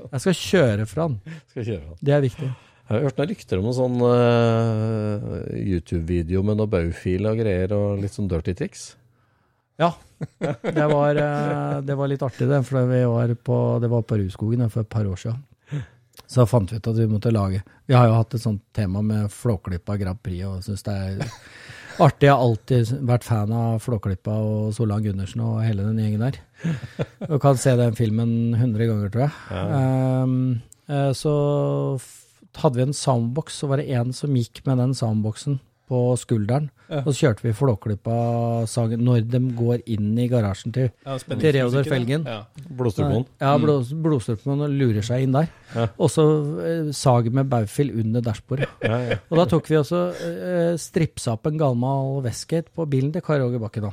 [0.00, 1.40] Jeg skal kjøre fra den.
[1.52, 1.98] Skal kjøre han.
[2.00, 2.48] Det er viktig.
[2.90, 7.74] Jeg har hørt noen rykter om noen sånn uh, YouTube-video med noe baufil og greier,
[7.76, 8.88] og litt sånn dirty triks.
[9.80, 9.92] Ja.
[10.40, 12.58] Det var, eh, det var litt artig, det.
[12.68, 15.46] For vi var på, det var på Rudskogen for et par år siden.
[16.30, 19.00] Så fant vi ut at vi måtte lage Vi har jo hatt et sånt tema
[19.02, 21.22] med Flåklypa Grand Prix, og syns det er
[22.04, 22.26] artig.
[22.28, 26.40] Jeg har alltid vært fan av Flåklypa og Solan Gundersen og hele den gjengen der.
[27.30, 29.34] Du kan se den filmen 100 ganger, tror jeg.
[29.54, 30.34] Um,
[30.90, 31.34] eh, så
[32.60, 35.60] hadde vi en soundbox, så var det en som gikk med den soundboxen
[35.90, 36.70] på skulderen.
[36.90, 37.02] Ja.
[37.04, 41.86] Og så kjørte vi Flåklypa-sangen når de går inn i garasjen til, Ja, til Reodor
[41.86, 42.24] Felgen.
[42.26, 42.40] Ja.
[42.66, 43.26] Blodstrupen.
[43.42, 45.50] Ja, blod, blodstrupen og lurer seg inn der.
[45.70, 45.86] Ja.
[46.02, 46.24] Og så
[46.66, 48.66] eh, med baufil under dashbordet.
[48.82, 49.18] Ja, ja.
[49.30, 53.44] Og da tok vi også eh, stripsa opp en gammel Westgate på bilen til Kari
[53.44, 53.86] Åge Bakken.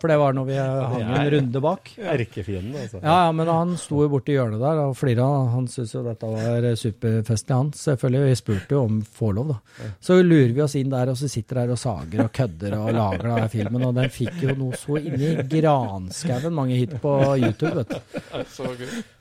[0.00, 1.92] For det var når vi hang en runde bak.
[2.14, 3.02] Erkefienden, altså.
[3.02, 5.28] Ja, ja, men han sto jo borti hjørnet der og flira.
[5.52, 7.72] Han syntes jo dette var superfestlig, han.
[7.76, 8.24] Selvfølgelig.
[8.32, 9.90] Vi spurte jo om forlov, da.
[10.02, 12.90] Så lurer vi oss inn der, og så sitter der og sager og kødder og
[12.96, 13.86] lager den filmen.
[13.88, 18.42] Og den fikk jo noe så inni granskauen mange hit på YouTube, vet du.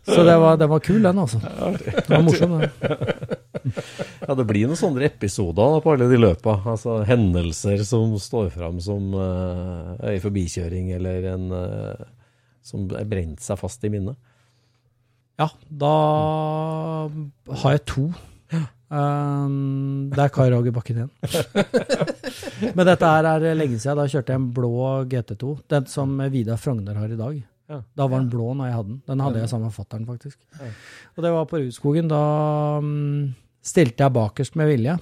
[0.08, 1.42] Så det var, den var kul, den, altså.
[1.42, 3.38] Den var morsom, den.
[4.22, 6.56] Ja, det blir noen sånne episoder da, på alle de løpa.
[6.72, 12.10] Altså hendelser som står fram som uh, ei forbikjøring, eller en uh,
[12.66, 14.18] som er brent seg fast i minnet.
[15.42, 15.96] Ja, da
[17.64, 18.08] har jeg to.
[18.92, 21.12] Um, det er Kai Roger Bakken igjen.
[22.76, 24.02] Men dette her er lenge siden.
[24.02, 24.74] Da kjørte jeg en blå
[25.12, 25.54] GT2.
[25.72, 27.38] Den som Vidar Frogner har i dag.
[27.72, 27.80] Ja.
[27.96, 29.02] Da var den blå når jeg hadde den.
[29.08, 30.38] Den hadde jeg sammen med fatter'n, faktisk.
[31.16, 32.12] Og det var på Rudskogen.
[32.12, 32.24] Da
[32.84, 33.32] um,
[33.64, 34.98] stilte jeg bakerst med vilje.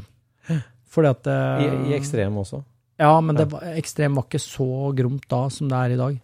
[0.90, 2.62] Fordi at I, eh, I ekstrem også.
[3.00, 6.20] Ja, men det var, ekstrem var ikke så gromt da som det er i dag.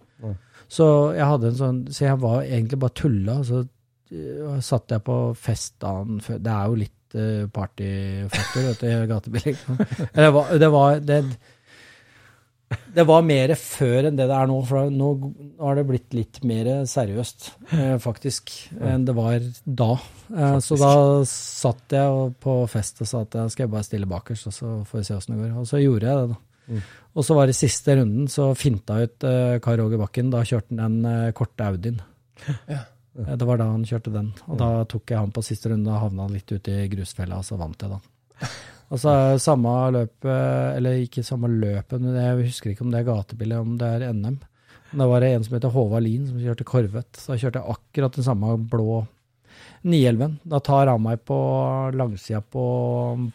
[0.66, 3.36] Så jeg hadde en sånn Så jeg var egentlig bare tulla.
[3.46, 6.94] Så uh, satt jeg på fest dagen før Det er jo litt
[7.56, 9.60] partyfaktor, i gatebil.
[10.16, 11.20] det var, det var det,
[12.96, 15.10] det var mer før enn det det er nå, for nå
[15.60, 19.92] har det blitt litt mer seriøst, eh, faktisk, enn det var da.
[20.26, 20.68] Faktisk.
[20.68, 20.96] så da
[21.30, 25.02] satt jeg på fest og sa at jeg skal bare stille bakerst, og så får
[25.02, 25.56] vi se åssen det går.
[25.62, 26.82] Og så gjorde jeg det, da.
[27.16, 30.34] Og så var det siste runden, så finta ut uh, Kai Roger Bakken.
[30.34, 32.02] Da kjørte han den uh, korte Audien.
[32.68, 32.82] Ja.
[33.18, 34.34] Eh, Det var da han kjørte den.
[34.48, 37.48] Og da tok jeg han på siste runde, og havna litt ute i grusfella, og
[37.48, 38.00] så vant jeg, da.
[38.94, 43.00] Og så er samme løpet, eller ikke samme løpet, men jeg husker ikke om det
[43.00, 44.36] er gatebil eller om det er NM.
[44.94, 47.18] Da var det en som heter Håvard Lien som kjørte Korvet.
[47.18, 49.00] Så da kjørte jeg akkurat den samme blå
[49.82, 50.38] 911.
[50.54, 51.40] Da tar han meg på
[51.98, 52.66] langsida på,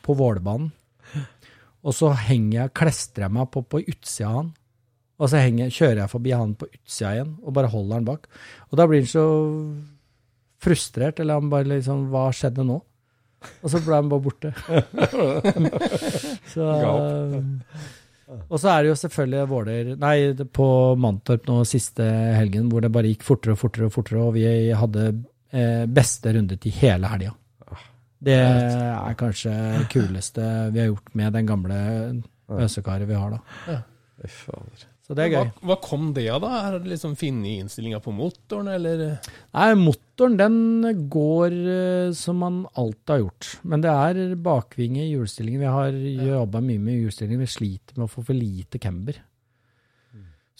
[0.06, 0.70] på Vålerbanen.
[1.82, 4.50] Og så henger jeg, klestrer jeg meg på, på utsida av han.
[5.20, 8.28] Og så henger, kjører jeg forbi han på utsida igjen, og bare holder han bak.
[8.70, 9.24] Og da blir han så
[10.60, 12.78] frustrert, eller han bare liksom Hva skjedde nå?
[13.64, 14.52] Og så ble han bare borte.
[16.52, 16.66] så
[18.48, 20.16] Og så er det jo selvfølgelig Våler Nei,
[20.52, 20.68] på
[21.00, 22.04] Mantorp nå siste
[22.36, 24.44] helgen, hvor det bare gikk fortere og fortere og fortere, og vi
[24.76, 25.06] hadde
[25.52, 27.34] eh, beste runde til hele helga.
[28.20, 29.52] Det er kanskje
[29.88, 30.44] kuleste
[30.74, 31.78] vi har gjort med den gamle
[32.60, 33.80] øsekaret vi har da.
[34.20, 34.89] Fy fader.
[35.10, 35.48] Så det er gøy.
[35.66, 36.50] hva kom det av, da?
[36.68, 39.00] Er det liksom funnet innstillinga på motoren, eller?
[39.56, 43.48] Nei, motoren den går eh, som man alltid har gjort.
[43.66, 45.64] Men det er bakvinge i hjulstillingen.
[45.64, 45.98] Vi har
[46.28, 47.42] jobba mye med hjulstillingen.
[47.42, 49.18] Vi sliter med å få for lite camber.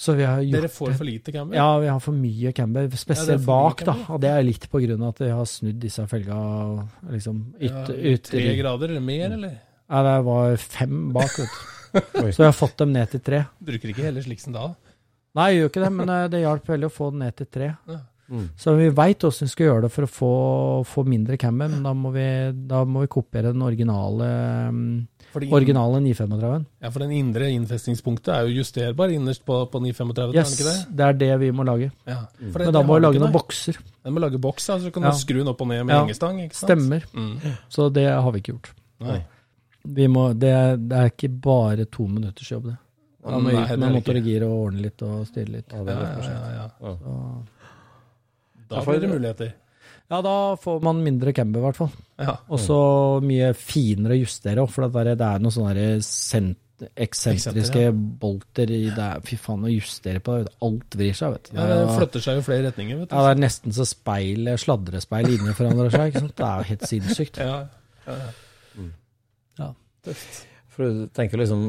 [0.01, 1.61] Så vi har gjort Dere får for lite camber?
[1.61, 2.89] Ja, vi har for mye camber.
[2.89, 3.99] Ja, er Spesielt ja, bak, da.
[4.11, 6.39] Og det er litt på grunn av at vi har snudd disse felga
[7.13, 9.59] liksom Ja, yt, i tre grader eller mer, eller?
[9.91, 11.67] Ja, det var fem bak, vet du.
[12.35, 13.43] Så jeg har fått dem ned til tre.
[13.61, 14.69] Bruker ikke heller sliksen da?
[15.35, 17.47] Nei, jeg gjør ikke det, men eh, det hjalp veldig å få den ned til
[17.51, 17.73] tre.
[17.91, 17.99] Ja.
[18.31, 18.45] Mm.
[18.55, 20.29] Så vi veit åssen vi skal gjøre det for å få,
[20.87, 22.27] få mindre cammer, men da må vi,
[22.71, 24.29] da må vi kopiere den originale,
[25.33, 26.67] For originale 935.
[26.83, 30.55] Ja, for den indre innfestingspunktet er jo justerbar innerst på, på 935, Yes, er den
[30.55, 30.97] ikke det?
[31.01, 31.91] det er det vi må lage.
[32.07, 32.21] Ja.
[32.39, 32.53] Mm.
[32.53, 33.83] For det- Men da må vi lage noen bokser.
[34.07, 35.11] Den må lage boks, ja, så du kan Ja.
[35.11, 36.05] skru den opp og ned med Ja.
[36.05, 36.39] hengestang.
[36.47, 36.71] ikke sant?
[36.71, 37.03] Stemmer.
[37.15, 37.57] Mm.
[37.69, 38.71] Så det har vi ikke gjort.
[39.01, 39.25] Nei.
[39.83, 42.77] Vi må, det, er, det er ikke bare to minutters jobb, det.
[43.25, 45.73] Man må ut det med motor og gir og ordne litt og styre litt.
[45.73, 47.17] Ja, det Ja, ja, ja, ja.
[48.71, 49.53] Da får blir det muligheter.
[50.11, 51.91] ja, da får man mindre camber, i hvert fall.
[52.21, 52.37] Ja.
[52.49, 52.79] Og så
[53.25, 56.59] mye finere å justere òg, for det er, det er noen sånne sent,
[56.97, 57.91] eksentriske
[58.23, 59.09] bolter i det.
[59.29, 60.55] Fy faen, å justere på det.
[60.65, 61.59] Alt vrir seg, vet du.
[61.59, 63.17] Ja, det flytter seg jo flere retninger, vet du.
[63.17, 66.07] Ja, det er nesten så speil, sladrespeil inni forandrer seg.
[66.13, 66.37] ikke sant?
[66.39, 67.43] Det er jo helt sinnssykt.
[67.43, 67.59] Ja,
[68.07, 68.31] ja, ja.
[70.07, 70.47] Tøft.
[70.71, 71.65] For du tenker liksom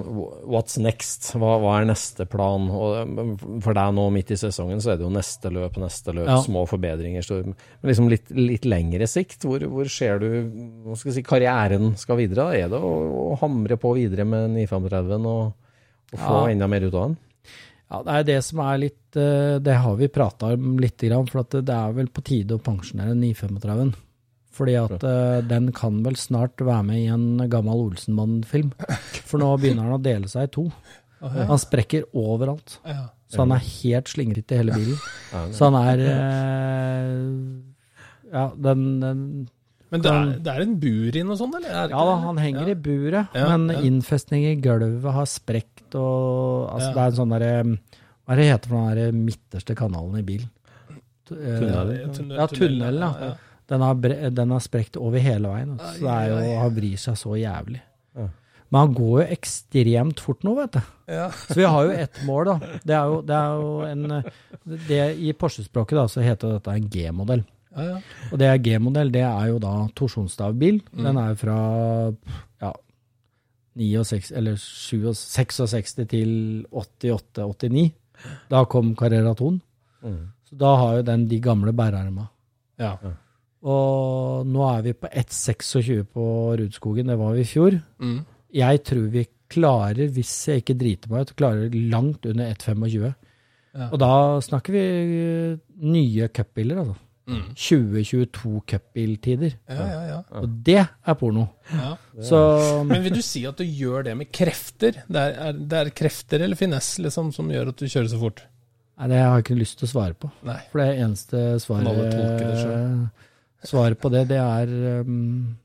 [0.45, 1.31] What's next?
[1.33, 2.67] Hva, hva er neste plan?
[2.69, 3.31] Og
[3.65, 6.37] for deg nå midt i sesongen så er det jo neste løp, neste løp, Ja.
[6.45, 7.25] små forbedringer.
[7.25, 10.27] Så, men liksom litt, litt lengre sikt, hvor, hvor ser du
[10.85, 12.45] hva skal si, karrieren skal videre?
[12.45, 12.61] da?
[12.61, 12.93] Er det å,
[13.33, 15.51] å hamre på videre med 935 og,
[16.13, 16.47] og få Ja.
[16.53, 17.17] enda mer ut av den?
[17.91, 21.25] Ja, det er det som er litt eh, Det har vi prata om litt, grann,
[21.27, 23.91] for at det er vel på tide å pensjonere 935.
[24.61, 28.71] Fordi at uh, den kan vel snart være med i en gammel Olsenmann-film.
[29.25, 30.67] For nå begynner han å dele seg i to.
[31.21, 32.77] Han sprekker overalt.
[33.31, 35.01] Så han er helt slingret i hele bilen.
[35.55, 37.25] Så han er uh,
[38.31, 39.23] Ja, den, den
[39.91, 41.73] Men det er, det er en bur i noe sånt, eller?
[41.83, 42.75] Er Ja da, han henger Ja.
[42.75, 43.81] i buret, Ja, men ja.
[43.89, 46.93] innfestning i gulvet har sprekt og altså, Ja.
[46.95, 50.23] Det er en sånn derre Hva er det heter for den der midterste kanalen i
[50.27, 50.49] bilen?
[51.27, 53.33] Tu- eh, Tunnel, tunnel, Ja, tunnelen, ja.
[53.71, 53.77] Ja.
[53.77, 53.95] Den har,
[54.35, 55.77] den har sprekt over hele veien.
[55.79, 57.79] Så det er jo, han vrir seg så jævlig.
[58.71, 60.91] Men han går jo ekstremt fort nå, vet du.
[61.11, 61.25] Ja.
[61.35, 62.75] Så vi har jo ett mål, da.
[62.87, 64.05] Det er jo, det er jo en
[64.87, 67.43] det, I Porsche-språket da, så heter dette en G-modell.
[67.75, 67.97] Ja, ja.
[68.29, 70.79] Og det er G-modell, det er jo da torsjonsstavbil.
[70.91, 71.03] Mm.
[71.03, 71.57] Den er jo fra
[72.63, 72.71] ja,
[73.81, 76.31] 69, eller 67 66 til
[76.71, 77.89] 88-89.
[78.51, 79.59] Da kom Carrera Ton.
[79.99, 80.21] Mm.
[80.47, 82.29] Så da har jo den de gamle bærerma.
[82.79, 82.95] Ja.
[83.61, 86.25] Og nå er vi på 1,26 på
[86.57, 87.77] Rudskogen, det var vi i fjor.
[88.01, 88.23] Mm.
[88.57, 93.11] Jeg tror vi klarer, hvis jeg ikke driter meg ut, klarer langt under 1,25.
[93.71, 93.87] Ja.
[93.87, 94.11] Og da
[94.43, 95.55] snakker vi eh,
[95.87, 96.97] nye cupbiler, altså.
[97.31, 97.51] Mm.
[97.53, 99.53] 2022 cupbiltider.
[99.69, 100.17] Ja, ja, ja.
[100.41, 101.45] Og det er porno.
[101.69, 101.93] ja.
[102.27, 102.39] Så
[102.83, 105.03] Men vil du si at du gjør det med krefter?
[105.07, 108.19] Det er, er, det er krefter eller finesse liksom, som gjør at du kjører så
[108.19, 108.43] fort?
[108.99, 110.29] Nei, det har jeg ikke lyst til å svare på.
[110.49, 110.59] Nei.
[110.73, 111.87] For det eneste svaret,
[113.63, 114.71] Svaret på det, det er
[115.05, 115.55] um,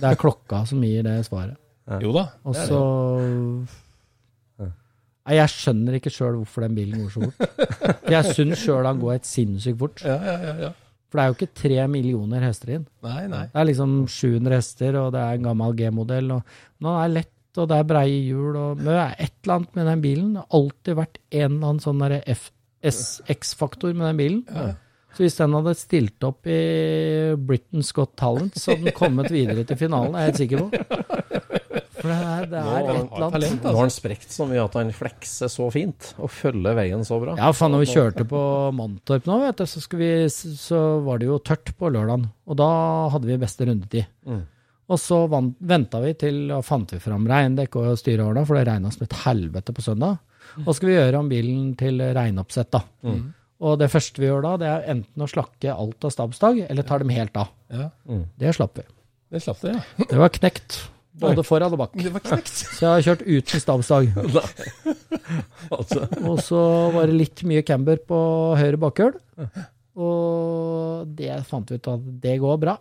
[0.00, 1.56] Det er klokka som gir det svaret.
[2.02, 2.24] Jo da.
[2.46, 2.80] Og så.
[4.60, 7.66] Nei, jeg skjønner ikke sjøl hvorfor den bilen går så fort.
[8.00, 10.00] For jeg syns sjøl han går et sinnssykt fort.
[10.06, 10.70] Ja, ja, ja, ja.
[11.10, 12.86] For det er jo ikke tre millioner hester inn.
[13.04, 13.42] Nei, nei.
[13.52, 16.32] Det er liksom 700 hester, og det er en gammel G-modell.
[16.32, 18.56] Men han er lett, og det er breie hjul.
[18.56, 20.28] og Men det er et eller annet med den bilen.
[20.38, 22.50] Det har alltid vært en eller annen sånn derre F-
[22.90, 24.40] S- X-faktor med den bilen.
[24.54, 24.68] Ja.
[25.16, 26.60] Så hvis den hadde stilt opp i
[27.34, 31.20] Britain's Got Talent, så hadde den kommet videre til finalen, er jeg helt sikker på.
[32.00, 33.34] For det er, det er et eller annet.
[33.34, 37.02] talent, Nå har han sprekt så mye at han flekser så fint, og følger veien
[37.04, 37.34] så bra.
[37.36, 38.40] Ja, faen, når vi kjørte på
[38.76, 42.30] Mantorp nå, vet du, så, vi, så var det jo tørt på lørdagen.
[42.48, 42.70] Og da
[43.12, 44.08] hadde vi beste rundetid.
[44.24, 44.46] Mm.
[44.90, 48.90] Og så venta vi til og fant vi fram regndekk og styreordna, for det regna
[48.94, 50.18] som et helvete på søndag.
[50.64, 52.80] Og så skal vi gjøre om bilen til regnoppsett, da.
[53.06, 53.20] Mm.
[53.60, 56.86] Og det første vi gjør da, det er enten å slakke alt av stabsdag, eller
[56.88, 57.50] tar dem helt av.
[57.68, 57.90] Ja.
[58.40, 58.86] Det slapp vi.
[59.30, 60.06] Det slapp det, ja.
[60.08, 60.78] Det var knekt.
[61.20, 61.92] Både foran og bak.
[62.00, 62.48] Det var knekt.
[62.78, 64.12] Så jeg har kjørt uten stabsdag.
[65.70, 66.60] Altså, Og så
[66.94, 68.16] var det litt mye camber på
[68.58, 69.12] høyre bakhjul.
[70.00, 72.74] Og det fant vi ut at det går bra.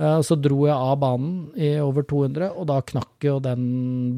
[0.00, 3.64] Eh, Så dro jeg av banen i over 200, og da knakk jo den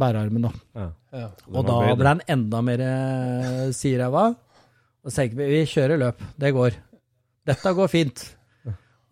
[0.01, 0.49] bærearmen.
[0.49, 0.53] da.
[0.81, 0.89] ja.
[1.17, 1.29] Ja.
[1.53, 4.27] Og da ble den enda mer eh, siræva.
[5.07, 6.77] Og så tenkte vi vi kjører løp, det går.
[7.47, 8.25] Dette går fint.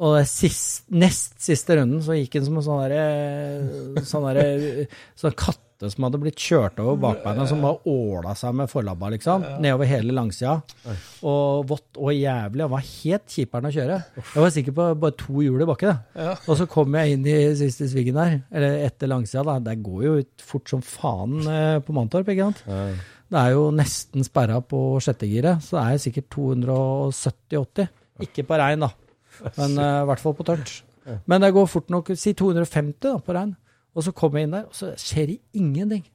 [0.02, 5.36] Og sist, nest siste runden så gikk han som en sånn derre sånn, der, sånn
[5.38, 5.60] katte
[5.92, 9.42] som hadde blitt kjørt over bakbeina, som bare åla seg med forlabba, liksom.
[9.62, 10.54] Nedover hele langsida.
[11.28, 12.62] Og vått og jævlig.
[12.64, 13.98] Han var helt kjiperen å kjøre.
[14.18, 15.98] Jeg var sikker på bare to hjul i bakken.
[16.48, 19.44] Og så kom jeg inn i siste svingen der, eller etter langsida.
[19.46, 19.58] da.
[19.70, 22.64] Der går jo fort som faen eh, på Mantorp, ikke sant.
[23.34, 27.88] Det er jo nesten sperra på sjettegiret, så det er sikkert 270-80.
[28.22, 28.92] Ikke på regn, da,
[29.58, 30.76] men eh, i hvert fall på tørt.
[31.28, 32.12] Men det går fort nok.
[32.16, 33.50] Si 250 da, på regn.
[33.94, 36.06] Og så kommer jeg inn der, og så skjer det ingenting.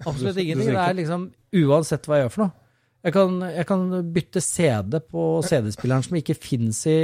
[0.00, 0.70] Absolutt ingenting.
[0.72, 1.26] Det er liksom
[1.60, 2.54] uansett hva jeg gjør for noe.
[3.00, 6.98] Jeg kan, jeg kan bytte CD på CD-spilleren som ikke fins i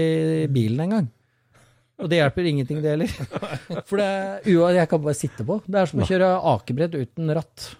[0.52, 1.06] bilen engang.
[1.96, 3.12] Og det hjelper ingenting, det heller.
[3.88, 4.08] For det,
[4.44, 5.56] jeg kan bare sitte på.
[5.64, 7.70] Det er som å kjøre akebrett uten ratt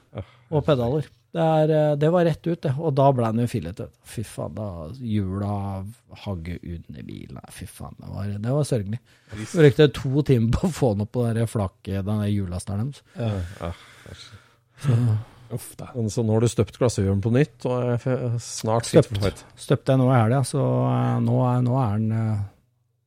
[0.49, 1.11] og pedaler.
[1.37, 2.73] Det, er, eh, det var rett ut, det.
[2.81, 3.89] Og da ble den jo fillete.
[4.09, 5.53] Fy faen, da hjula
[6.25, 7.41] hagg under bilen.
[7.53, 9.01] Fy faen, det var, det var sørgelig.
[9.37, 12.33] Vi brukte to timer på å få den opp på det der flaket, den der
[12.33, 13.43] hjullasteren deres.
[13.61, 13.73] Ja.
[14.81, 14.97] Så
[15.55, 15.93] Uff da.
[15.95, 19.45] Men så nå har du støpt glasshjulene på nytt, og er snart støpt.
[19.61, 22.45] støpte jeg nå i helga, så eh, nå er, nå er den eh,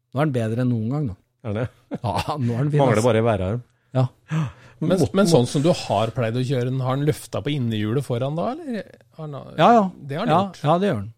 [0.09, 1.15] Nå er den bedre enn noen gang, nå.
[1.45, 1.65] Er det?
[1.99, 2.79] Ja, nå er den fin.
[2.81, 3.05] Mangler ass.
[3.05, 3.59] bare værarm.
[3.97, 4.07] Ja.
[4.79, 8.05] Men, men sånn som du har pleid å kjøre den, har den løfta på innehjulet
[8.05, 8.83] foran da, eller?
[9.19, 9.85] Har den, Ja, ja.
[9.99, 10.59] Det har den Ja, gjort.
[10.63, 11.09] ja, det gjør den.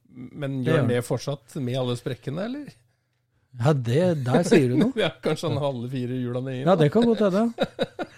[0.43, 2.72] Men gjør den det fortsatt med alle sprekkene, eller?
[3.59, 4.93] Ja, det, der sier du noe.
[5.03, 6.66] Ja, kanskje han har alle fire hjulene nedi?
[6.66, 7.45] Ja, det kan godt hende.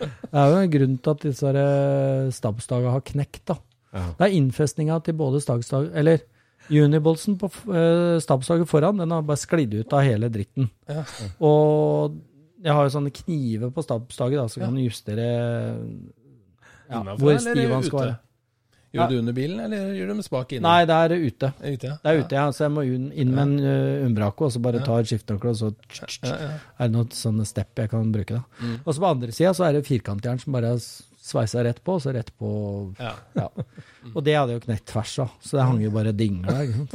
[0.04, 3.58] Det er jo en grunn til at disse eh, har knekt, da.
[3.94, 4.06] Ja.
[4.18, 6.24] Det er innfestninga til både stagstag Eller
[6.74, 7.50] unibolsen på
[8.24, 10.70] stabstaget foran, den har bare sklidd ut av hele dritten.
[10.90, 11.04] Ja.
[11.44, 12.16] Og
[12.64, 15.26] jeg har jo sånne kniver på stabsdaget, da, så kan du justere
[16.90, 18.20] ja, Innenfor, hvor eller stiv han skal være.
[18.94, 20.62] Gjør du under bilen, eller gjør du med spak inne?
[20.68, 21.48] Nei, det er ute.
[21.58, 21.94] Det er ute, ja.
[22.04, 22.44] Det er ute, ja.
[22.54, 24.86] Så jeg må inn, med en uh, umbraco, og så bare Ja.
[24.86, 25.72] ta et skiftenøkkel, og så
[26.22, 26.52] Ja, ja.
[26.78, 28.36] er det noen sånne step jeg kan bruke.
[28.38, 28.44] da.
[28.62, 28.76] Mm.
[28.86, 31.96] Og så på andre sida så er det firkantjern som bare s- sveisa rett på,
[31.98, 32.50] og så rett på
[33.00, 33.14] Ja.
[33.38, 33.48] ja.
[34.12, 36.58] Og det hadde jo knekt tvers av, så det hang jo bare dingla.
[36.66, 36.94] ikke sant?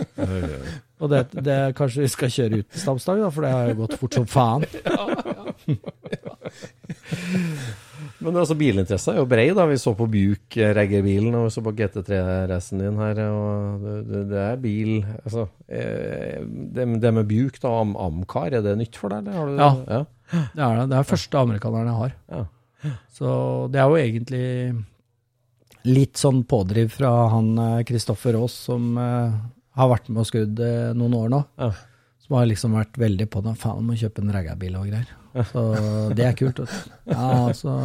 [0.98, 3.98] Og det, det kanskje vi skal kjøre uten stabsdag, da, for det har jo gått
[4.00, 4.64] fort som faen.
[8.18, 9.64] Men altså, bilinteresse er jo brei, da.
[9.70, 13.20] Vi så på Buick reggerbilen, og vi så på GT3-racen din her.
[13.30, 16.42] og det, det, det er bil Altså, eh,
[16.74, 19.62] det, det med Buick, da, Amcar, er det nytt for deg, eller?
[19.62, 20.00] Ja.
[20.00, 20.04] ja.
[20.52, 20.88] Det er det.
[20.90, 22.16] Det er første amerikaneren jeg har.
[22.34, 22.44] Ja.
[23.14, 23.30] Så
[23.72, 24.46] det er jo egentlig
[25.88, 27.52] litt sånn pådriv fra han
[27.88, 29.38] Kristoffer Aas, som eh,
[29.78, 31.42] har vært med og skrudd eh, noen år nå.
[31.60, 31.72] Ja.
[32.24, 33.56] Som har liksom vært veldig på det.
[33.60, 35.12] Faen, må kjøpe en raggabil og greier.
[35.48, 35.62] Så
[36.16, 36.60] det er kult.
[36.64, 36.96] også.
[37.08, 37.76] Ja, altså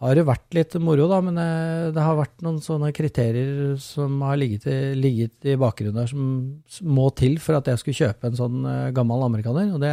[0.00, 4.14] har det vært litt moro, da, men eh, det har vært noen sånne kriterier som
[4.24, 8.30] har ligget i, ligget i bakgrunnen der, som må til for at jeg skulle kjøpe
[8.30, 9.74] en sånn eh, gammel amerikaner.
[9.76, 9.92] Og det,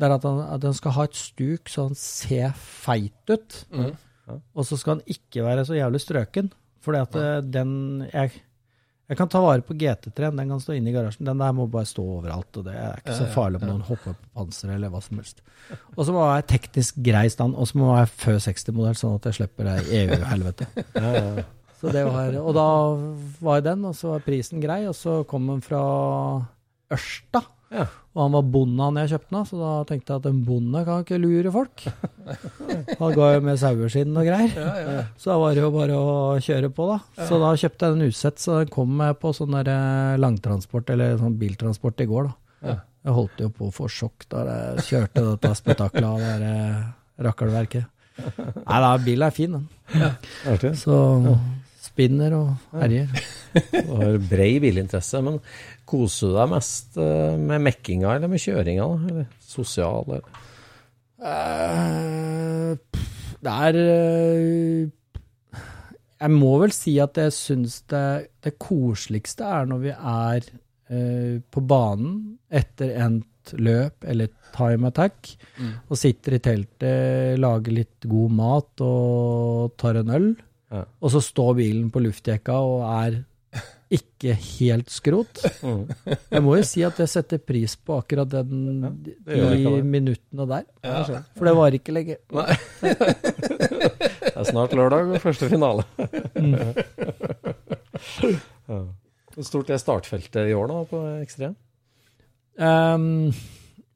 [0.00, 3.58] det er at han, at han skal ha et stuk så han ser feit ut.
[4.56, 6.48] Og så skal han ikke være så jævlig strøken.
[6.80, 7.40] Fordi at ja.
[7.44, 7.72] den
[8.08, 8.40] jeg,
[9.10, 11.26] jeg kan ta vare på GT3-en, den kan stå inne i garasjen.
[11.28, 14.16] Den der må bare stå overalt, og det er ikke så farlig om noen hopper
[14.16, 15.42] på panseret eller hva som helst.
[15.96, 19.00] Og så må jeg være teknisk grei stand, og så må jeg være før 60-modell,
[19.00, 20.68] sånn at jeg slipper det EU-helvete.
[21.04, 22.04] ja, ja.
[22.06, 22.68] var, og da
[23.44, 25.82] var den, og så var prisen grei, og så kom den fra
[26.94, 27.44] Ørsta.
[27.70, 27.84] Ja.
[28.10, 30.38] Og han var bonde han jeg kjøpte den av, så da tenkte jeg at en
[30.46, 31.84] bonde kan ikke lure folk.
[33.00, 35.06] Han ga jo med saueskinn og greier.
[35.14, 37.26] Så da var det jo bare å kjøre på, da.
[37.28, 40.90] Så da kjøpte jeg den usett, så den kom jeg på sånn der eh, langtransport,
[40.90, 42.74] eller sånn biltransport i går, da.
[43.06, 46.82] Jeg holdt jo på å få sjokk da jeg kjørte dette spetakkelet av det eh,
[47.30, 47.86] rakkelverket.
[48.66, 50.74] Nei da, bilen er fin, den.
[50.76, 50.98] Så
[51.90, 53.10] spinner og herjer.
[53.72, 55.40] Du har brei bilinteresse, men
[55.90, 58.86] koser du deg mest eh, med mekkinga eller med kjøringa?
[59.10, 60.06] Eller sosial?
[60.06, 60.46] Eller?
[61.20, 62.76] Uh,
[63.44, 65.58] det er uh,
[66.20, 68.04] Jeg må vel si at jeg syns det,
[68.40, 73.26] det koseligste er når vi er uh, på banen etter endt
[73.60, 75.30] løp eller time attack,
[75.88, 80.28] og sitter i teltet, lager litt god mat og tar en øl.
[80.70, 80.84] Ja.
[81.02, 83.20] Og så står bilen på luftjekka og er
[83.90, 85.40] ikke helt skrot.
[86.30, 88.84] Jeg må jo si at jeg setter pris på akkurat den
[89.26, 90.68] ja, de minuttene der.
[91.34, 92.20] For det var ikke lenge.
[92.80, 95.82] Det er snart lørdag og første finale.
[98.70, 98.80] ja.
[99.30, 101.58] Hvor stort er startfeltet i år da på Ekstrem?
[102.60, 103.30] Um,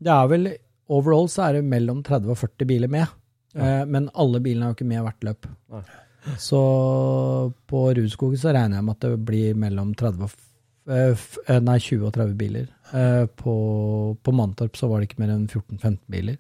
[0.03, 0.51] det er vel
[0.95, 3.09] Overall så er det mellom 30 og 40 biler med.
[3.57, 5.47] Eh, men alle bilene er jo ikke med hvert løp.
[5.73, 5.81] Nei.
[6.41, 6.59] Så
[7.69, 10.51] på Rudskogen så regner jeg med at det blir mellom 30 og f-
[10.89, 12.69] eh, eh, Nei, 20 og 30 biler.
[12.97, 13.55] Eh, på,
[14.25, 16.39] på Mantorp så var det ikke mer enn 14-15 biler.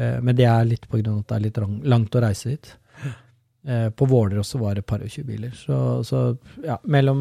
[0.00, 1.58] Men det er litt på grunn av at det er litt
[1.92, 2.68] langt å reise dit.
[3.98, 5.50] På Våler også var det et par og 20 biler.
[5.58, 5.76] Så,
[6.08, 6.20] så
[6.64, 7.20] ja, mellom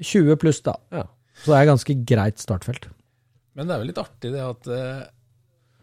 [0.00, 0.76] 20 pluss, da.
[0.94, 1.02] Ja.
[1.42, 2.86] Så det er ganske greit startfelt.
[3.58, 4.70] Men det er vel litt artig det at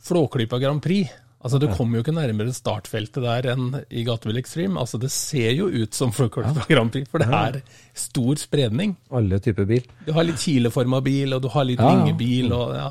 [0.07, 1.11] Flåklypa Grand Prix
[1.47, 4.77] Altså, Du kommer jo ikke nærmere startfeltet der enn i Gatebil Extreme.
[4.83, 7.61] Altså, Det ser jo ut som Flåklypa Grand Prix, for det er
[7.97, 8.97] stor spredning.
[9.11, 9.87] Alle typer bil.
[10.05, 12.89] Du har litt kileforma bil, og du har litt vingebil, og ja.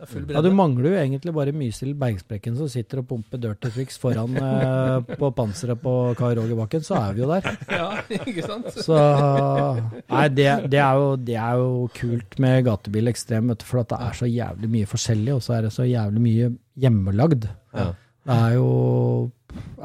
[0.00, 4.36] Ja, Du mangler jo egentlig bare Mysil Bergsprekken som sitter og pumper dirty tricks foran
[4.40, 7.48] eh, på panseret på Kai Roger Bakken, så er vi jo der.
[7.80, 8.70] Ja, ikke sant?
[8.74, 13.66] Så Nei, det, det, er jo, det er jo kult med gatebil ekstrem, vet du,
[13.68, 16.52] for at det er så jævlig mye forskjellig, og så er det så jævlig mye
[16.80, 17.50] hjemmelagd.
[17.76, 17.90] Ja.
[18.30, 18.70] Det er jo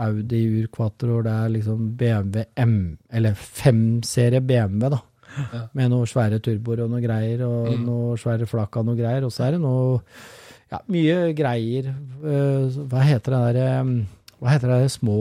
[0.06, 2.76] Audi Urquator, det er liksom BMW M,
[3.10, 5.00] eller 5-serie BMW, da.
[5.76, 9.26] Med noen svære turboer og noe greier, og noen svære flak av noe greier.
[9.28, 10.02] Og så er det noe
[10.72, 11.92] Ja, mye greier.
[12.26, 13.92] Eh, hva heter det der eh,
[14.42, 15.20] Hva heter det der små,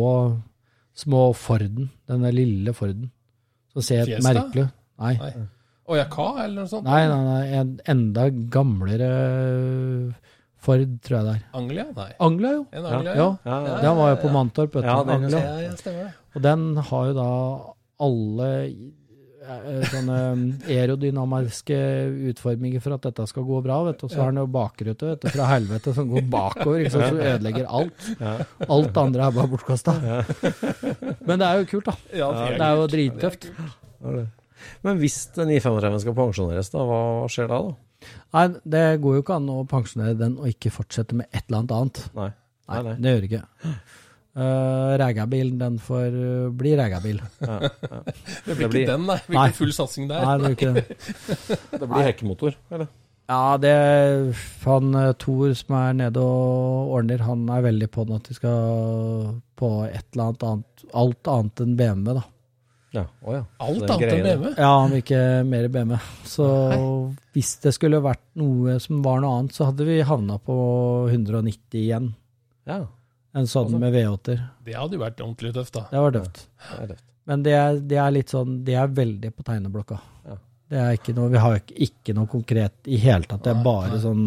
[0.97, 1.91] små Forden?
[2.09, 3.11] Den der lille Forden.
[3.75, 4.33] Som ser Fiesta?
[4.33, 4.69] merkelig
[5.03, 5.17] Nei.
[5.19, 5.33] Nei.
[5.85, 6.87] Å ja, hva, eller noe sånt?
[6.89, 9.09] Nei, nei, nei, en enda gamlere
[10.65, 11.41] Ford, tror jeg det er.
[11.59, 11.85] Anglia?
[11.93, 12.07] Nei.
[12.25, 12.63] Anglia, jo.
[12.73, 13.75] En Anglia, Ja, Ja, ja.
[13.83, 14.89] den var jo på Mantorp, vet du.
[14.89, 15.41] Ja, den Anglia.
[15.45, 16.15] Ja, ja, stemmer det.
[16.35, 17.27] Og den har jo da
[18.07, 18.49] alle
[19.91, 20.19] sånne
[20.71, 21.77] aerodynamiske
[22.31, 24.07] utforminger for at dette skal gå bra, vet du.
[24.09, 27.19] Og så har den jo bakrute vet du, fra helvete som går bakover, ikke sant,
[27.19, 28.09] så ødelegger alt.
[28.69, 29.97] Alt andre er bare bortkasta.
[31.29, 31.97] Men det er jo kult, da.
[32.15, 33.49] Det er jo drittøft.
[34.85, 37.01] Men hvis den 935 skal pensjoneres, da, hva
[37.33, 37.59] skjer da?
[37.69, 38.09] da?
[38.37, 38.47] Nei,
[38.77, 41.77] det går jo ikke an å pensjonere den og ikke fortsette med et eller annet
[41.77, 42.01] annet.
[42.17, 42.31] Nei,
[42.69, 42.95] Nei, nei.
[43.01, 43.45] det gjør det ikke.
[44.35, 47.21] Uh, Rægabilen, den får uh, bli rægabil.
[47.39, 49.17] Det blir Det blir- ikke den, nei.
[49.23, 49.47] Det blir Nei.
[49.53, 50.25] ikke full satsing der.
[50.27, 50.85] Nei, det blir ikke det.
[51.81, 52.89] Det blir hekkemotor, eller?
[53.31, 53.71] Ja, det
[54.67, 58.35] Han eh, Thor som er nede og ordner, han er veldig på den at vi
[58.37, 62.25] skal på et eller annet annet Alt annet enn BMW, da.
[62.95, 63.41] Ja, Oh, ja.
[63.65, 64.27] Alt Det annet enn.
[64.27, 64.51] BMW.
[64.59, 65.97] Ja, han vil ikke mer BMW.
[66.29, 66.51] Så
[67.35, 70.59] hvis det skulle vært noe som var noe annet, så hadde vi havna på
[71.09, 72.13] 190 igjen.
[72.69, 72.83] Ja,
[73.35, 73.79] En sånn Altså.
[73.83, 74.41] med V8-er.
[74.65, 75.87] Det hadde jo vært ordentlig tøft, da.
[75.91, 76.41] Det var døvt.
[76.71, 76.97] det er.
[77.27, 79.97] Men det er, det er litt sånn Det er veldig på tegneblokka.
[80.29, 80.37] Ja.
[80.71, 83.43] Det er ikke noe Vi har ikke, ikke noe konkret i hele tatt.
[83.47, 84.25] Det er bare sånn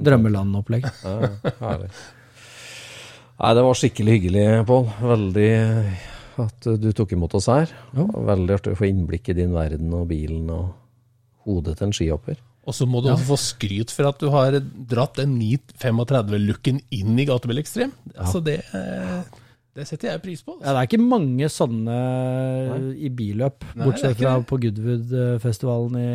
[0.00, 0.86] drømmelandopplegg.
[1.04, 1.90] Ja, ja, herlig.
[3.34, 4.84] Nei, det var skikkelig hyggelig, Pål.
[5.02, 5.48] Veldig
[6.44, 7.70] at du tok imot oss her.
[7.94, 8.06] Ja.
[8.30, 10.72] Veldig artig å få innblikk i din verden og bilen og
[11.46, 12.38] hodet til en skihopper.
[12.64, 14.54] Og så må du også få skryt for at du har
[14.88, 17.92] dratt den 935-looken inn i Gatebil Extreme.
[18.16, 18.58] Altså det,
[19.76, 20.56] det setter jeg pris på.
[20.62, 21.98] Ja, det er ikke mange sånne
[22.96, 24.46] i billøp, Nei, det er bortsett ikke fra det.
[24.48, 26.10] på Goodwood-festivalen i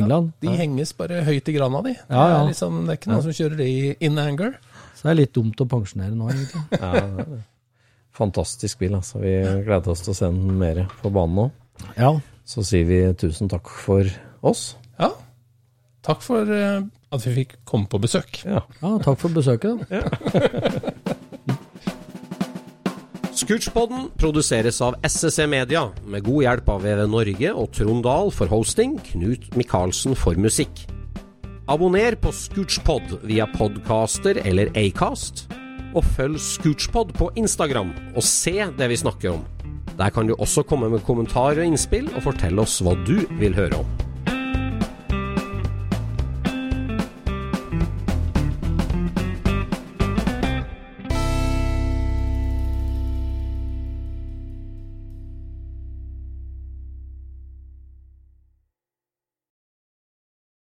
[0.00, 0.32] England.
[0.42, 1.92] De henges bare høyt i grana, de.
[1.94, 2.22] Ja, ja.
[2.32, 4.56] Det, er liksom, det er ikke noen som kjører det i in anger.
[4.96, 6.64] Så det er litt dumt å pensjonere nå, egentlig.
[6.82, 7.44] Ja.
[8.16, 9.20] Fantastisk bil, altså.
[9.20, 9.32] Vi
[9.66, 11.44] gleder oss til å se den mer på banen nå.
[12.00, 12.14] Ja.
[12.48, 14.08] Så sier vi tusen takk for
[14.46, 14.70] oss.
[14.96, 15.10] Ja.
[16.06, 18.42] Takk for eh, at vi fikk komme på besøk.
[18.46, 18.62] Ja.
[18.82, 19.82] ja, takk for besøket.
[19.90, 20.02] da.
[23.36, 28.48] Scootspodden produseres av SSC Media, med god hjelp av VV Norge og Trond Dahl for
[28.48, 30.86] hosting, Knut Micaelsen for musikk.
[31.68, 35.44] Abonner på Scootchpod via podcaster eller Acast,
[35.92, 39.44] og følg Scootchpod på Instagram og se det vi snakker om.
[40.00, 43.56] Der kan du også komme med kommentarer og innspill, og fortelle oss hva du vil
[43.58, 44.05] høre om.